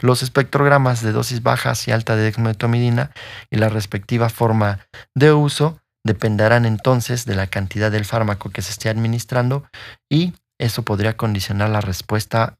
Los 0.00 0.22
espectrogramas 0.22 1.02
de 1.02 1.10
dosis 1.10 1.42
bajas 1.42 1.88
y 1.88 1.90
alta 1.90 2.14
de 2.14 2.22
dexmedetomidina 2.22 3.10
y 3.50 3.56
la 3.56 3.68
respectiva 3.68 4.28
forma 4.28 4.78
de 5.12 5.32
uso 5.32 5.80
dependerán 6.04 6.66
entonces 6.66 7.24
de 7.24 7.34
la 7.34 7.48
cantidad 7.48 7.90
del 7.90 8.04
fármaco 8.04 8.50
que 8.50 8.62
se 8.62 8.70
esté 8.70 8.90
administrando 8.90 9.68
y 10.08 10.34
eso 10.60 10.84
podría 10.84 11.16
condicionar 11.16 11.68
la 11.68 11.80
respuesta 11.80 12.56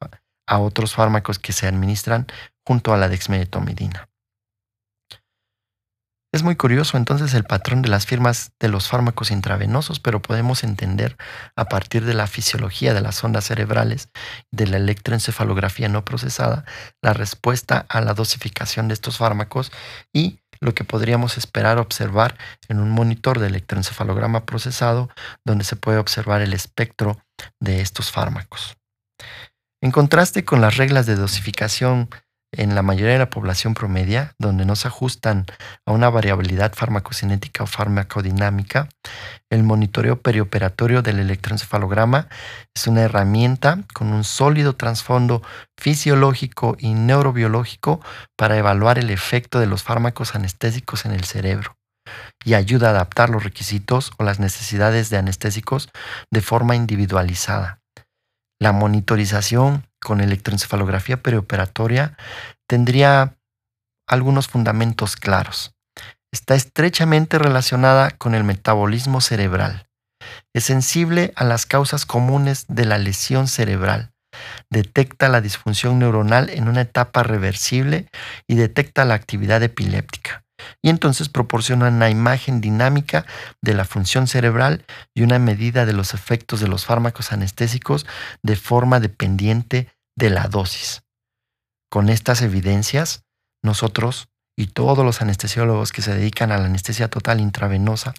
a 0.49 0.59
otros 0.59 0.95
fármacos 0.95 1.39
que 1.39 1.53
se 1.53 1.69
administran 1.69 2.27
junto 2.67 2.93
a 2.93 2.97
la 2.97 3.09
dexmedetomidina. 3.09 4.09
Es 6.37 6.43
muy 6.43 6.55
curioso 6.55 6.99
entonces 6.99 7.33
el 7.33 7.45
patrón 7.45 7.81
de 7.81 7.89
las 7.89 8.05
firmas 8.05 8.53
de 8.61 8.69
los 8.69 8.89
fármacos 8.89 9.31
intravenosos, 9.31 10.01
pero 10.01 10.21
podemos 10.21 10.65
entender 10.65 11.17
a 11.57 11.65
partir 11.65 12.05
de 12.05 12.13
la 12.13 12.27
fisiología 12.27 12.93
de 12.93 13.01
las 13.01 13.25
ondas 13.25 13.47
cerebrales 13.47 14.11
de 14.51 14.67
la 14.67 14.77
electroencefalografía 14.77 15.89
no 15.89 16.05
procesada 16.05 16.67
la 17.01 17.15
respuesta 17.15 17.87
a 17.89 18.03
la 18.03 18.13
dosificación 18.13 18.87
de 18.87 18.93
estos 18.93 19.17
fármacos 19.17 19.73
y 20.13 20.41
lo 20.61 20.75
que 20.75 20.85
podríamos 20.85 21.39
esperar 21.39 21.79
observar 21.79 22.37
en 22.69 22.81
un 22.81 22.91
monitor 22.91 23.39
de 23.39 23.47
electroencefalograma 23.47 24.45
procesado 24.45 25.09
donde 25.43 25.65
se 25.65 25.77
puede 25.77 25.97
observar 25.97 26.43
el 26.43 26.53
espectro 26.53 27.19
de 27.61 27.81
estos 27.81 28.13
fármacos. 28.13 28.77
En 29.83 29.91
contraste 29.91 30.45
con 30.45 30.61
las 30.61 30.77
reglas 30.77 31.07
de 31.07 31.17
dosificación 31.17 32.11
en 32.57 32.75
la 32.75 32.83
mayoría 32.83 33.13
de 33.13 33.19
la 33.19 33.31
población 33.31 33.75
promedia, 33.75 34.35
donde 34.39 34.65
no 34.65 34.77
se 34.77 34.89
ajustan 34.89 35.47
a 35.85 35.93
una 35.93 36.11
variabilidad 36.11 36.75
farmacocinética 36.75 37.65
o 37.65 37.67
farmacodinámica, 37.67 38.89
el 39.51 39.63
monitoreo 39.63 40.21
perioperatorio 40.21 41.03
del 41.03 41.19
electroencefalograma 41.19 42.29
es 42.75 42.87
una 42.87 43.03
herramienta 43.03 43.81
con 43.95 44.13
un 44.13 44.25
sólido 44.25 44.75
trasfondo 44.75 45.43
fisiológico 45.79 46.77
y 46.79 46.95
neurobiológico 46.95 48.01
para 48.37 48.57
evaluar 48.57 48.99
el 48.99 49.11
efecto 49.11 49.61
de 49.61 49.67
los 49.67 49.83
fármacos 49.83 50.35
anestésicos 50.35 51.05
en 51.05 51.13
el 51.13 51.25
cerebro 51.25 51.77
y 52.45 52.55
ayuda 52.55 52.89
a 52.89 52.91
adaptar 52.91 53.31
los 53.31 53.45
requisitos 53.45 54.13
o 54.19 54.25
las 54.25 54.39
necesidades 54.41 55.11
de 55.11 55.19
anestésicos 55.19 55.89
de 56.31 56.41
forma 56.41 56.77
individualizada. 56.77 57.81
La 58.59 58.73
monitorización 58.73 59.86
con 60.01 60.21
electroencefalografía 60.21 61.23
perioperatoria 61.23 62.17
tendría 62.69 63.37
algunos 64.07 64.49
fundamentos 64.49 65.17
claros. 65.17 65.75
Está 66.33 66.55
estrechamente 66.55 67.39
relacionada 67.39 68.11
con 68.11 68.35
el 68.35 68.45
metabolismo 68.45 69.21
cerebral. 69.21 69.89
Es 70.55 70.65
sensible 70.65 71.33
a 71.37 71.45
las 71.45 71.67
causas 71.67 72.07
comunes 72.07 72.67
de 72.69 72.85
la 72.85 72.99
lesión 72.99 73.49
cerebral. 73.49 74.13
Detecta 74.71 75.29
la 75.29 75.41
disfunción 75.41 75.99
neuronal 75.99 76.51
en 76.51 76.69
una 76.69 76.83
etapa 76.83 77.23
reversible 77.23 78.09
y 78.47 78.57
detecta 78.57 79.05
la 79.05 79.15
actividad 79.15 79.63
epiléptica 79.63 80.46
y 80.83 80.89
entonces 80.89 81.29
proporciona 81.29 81.89
una 81.89 82.11
imagen 82.11 82.61
dinámica 82.61 83.27
de 83.63 83.75
la 83.75 83.85
función 83.85 84.27
cerebral 84.27 84.85
y 85.15 85.23
una 85.23 85.39
medida 85.39 85.87
de 85.87 85.93
los 85.93 86.15
efectos 86.15 86.61
de 86.61 86.69
los 86.69 86.87
fármacos 86.87 87.33
anestésicos 87.33 88.07
de 88.43 88.57
forma 88.57 89.01
dependiente 89.01 89.93
de 90.17 90.31
la 90.31 90.49
dosis. 90.49 91.03
Con 91.91 92.09
estas 92.09 92.43
evidencias, 92.43 93.25
nosotros 93.63 94.29
y 94.57 94.69
todos 94.69 95.05
los 95.05 95.21
anestesiólogos 95.21 95.93
que 95.93 96.03
se 96.03 96.15
dedican 96.15 96.51
a 96.51 96.59
la 96.59 96.67
anestesia 96.67 97.09
total 97.09 97.41
intravenosa 97.41 98.15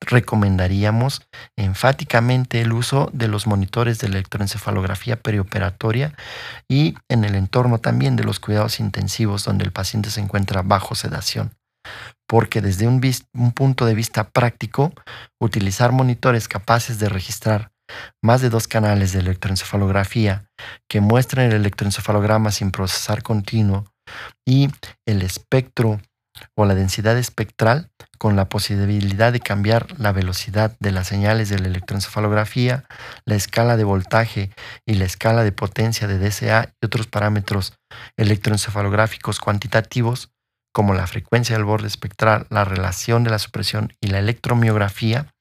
recomendaríamos 0.00 1.22
enfáticamente 1.56 2.60
el 2.60 2.72
uso 2.72 3.10
de 3.12 3.28
los 3.28 3.46
monitores 3.46 3.98
de 3.98 4.08
electroencefalografía 4.08 5.20
perioperatoria 5.20 6.14
y 6.68 6.94
en 7.08 7.24
el 7.24 7.34
entorno 7.34 7.78
también 7.78 8.16
de 8.16 8.24
los 8.24 8.40
cuidados 8.40 8.80
intensivos 8.80 9.44
donde 9.44 9.64
el 9.64 9.72
paciente 9.72 10.10
se 10.10 10.20
encuentra 10.20 10.62
bajo 10.62 10.94
sedación. 10.94 11.56
Porque 12.26 12.60
desde 12.60 12.86
un, 12.86 13.00
un 13.34 13.52
punto 13.52 13.86
de 13.86 13.94
vista 13.94 14.30
práctico, 14.30 14.92
utilizar 15.40 15.92
monitores 15.92 16.48
capaces 16.48 16.98
de 16.98 17.08
registrar 17.08 17.70
más 18.22 18.40
de 18.40 18.50
dos 18.50 18.66
canales 18.66 19.12
de 19.12 19.20
electroencefalografía 19.20 20.48
que 20.88 21.00
muestran 21.00 21.46
el 21.46 21.52
electroencefalograma 21.52 22.50
sin 22.50 22.70
procesar 22.70 23.22
continuo 23.22 23.84
y 24.46 24.70
el 25.06 25.22
espectro 25.22 26.00
o 26.56 26.64
la 26.64 26.74
densidad 26.74 27.16
espectral 27.16 27.90
con 28.18 28.36
la 28.36 28.48
posibilidad 28.48 29.32
de 29.32 29.40
cambiar 29.40 29.98
la 30.00 30.12
velocidad 30.12 30.76
de 30.80 30.92
las 30.92 31.08
señales 31.08 31.48
de 31.48 31.58
la 31.58 31.68
electroencefalografía, 31.68 32.84
la 33.24 33.34
escala 33.34 33.76
de 33.76 33.84
voltaje 33.84 34.50
y 34.86 34.94
la 34.94 35.04
escala 35.04 35.44
de 35.44 35.52
potencia 35.52 36.08
de 36.08 36.18
DCA 36.18 36.74
y 36.80 36.86
otros 36.86 37.06
parámetros 37.06 37.74
electroencefalográficos 38.16 39.38
cuantitativos 39.38 40.30
como 40.74 40.92
la 40.92 41.06
frecuencia 41.06 41.54
del 41.54 41.64
borde 41.64 41.86
espectral, 41.86 42.48
la 42.50 42.64
relación 42.64 43.22
de 43.22 43.30
la 43.30 43.38
supresión 43.38 43.96
y 44.00 44.08
la 44.08 44.18
electromiografía, 44.18 45.32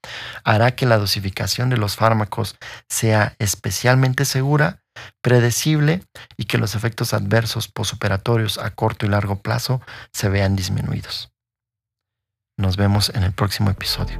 hará 0.43 0.75
que 0.75 0.85
la 0.85 0.99
dosificación 0.99 1.71
de 1.71 1.77
los 1.77 1.95
fármacos 1.95 2.55
sea 2.87 3.35
especialmente 3.39 4.25
segura, 4.25 4.83
predecible 5.23 6.03
y 6.37 6.45
que 6.45 6.59
los 6.59 6.75
efectos 6.75 7.15
adversos 7.15 7.67
posoperatorios 7.67 8.59
a 8.59 8.69
corto 8.75 9.07
y 9.07 9.09
largo 9.09 9.41
plazo 9.41 9.81
se 10.11 10.29
vean 10.29 10.55
disminuidos. 10.55 11.31
Nos 12.55 12.77
vemos 12.77 13.09
en 13.15 13.23
el 13.23 13.31
próximo 13.31 13.71
episodio. 13.71 14.19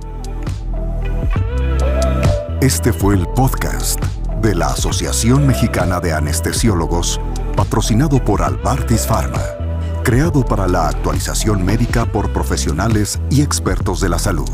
Este 2.60 2.92
fue 2.92 3.14
el 3.14 3.28
podcast 3.28 4.04
de 4.42 4.56
la 4.56 4.68
Asociación 4.68 5.46
Mexicana 5.46 6.00
de 6.00 6.12
Anestesiólogos, 6.12 7.22
patrocinado 7.56 8.24
por 8.26 8.42
Albartis 8.42 9.06
Pharma 9.06 9.63
creado 10.04 10.46
para 10.46 10.68
la 10.68 10.90
actualización 10.90 11.64
médica 11.64 12.06
por 12.06 12.32
profesionales 12.34 13.20
y 13.30 13.42
expertos 13.42 14.02
de 14.02 14.10
la 14.10 14.20
salud. 14.20 14.50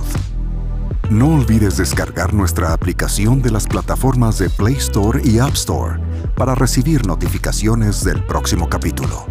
No 1.09 1.33
olvides 1.33 1.77
descargar 1.77 2.35
nuestra 2.35 2.71
aplicación 2.71 3.41
de 3.41 3.49
las 3.49 3.65
plataformas 3.65 4.37
de 4.37 4.49
Play 4.51 4.75
Store 4.75 5.19
y 5.23 5.39
App 5.39 5.53
Store 5.53 5.99
para 6.35 6.53
recibir 6.53 7.07
notificaciones 7.07 8.03
del 8.03 8.23
próximo 8.23 8.69
capítulo. 8.69 9.25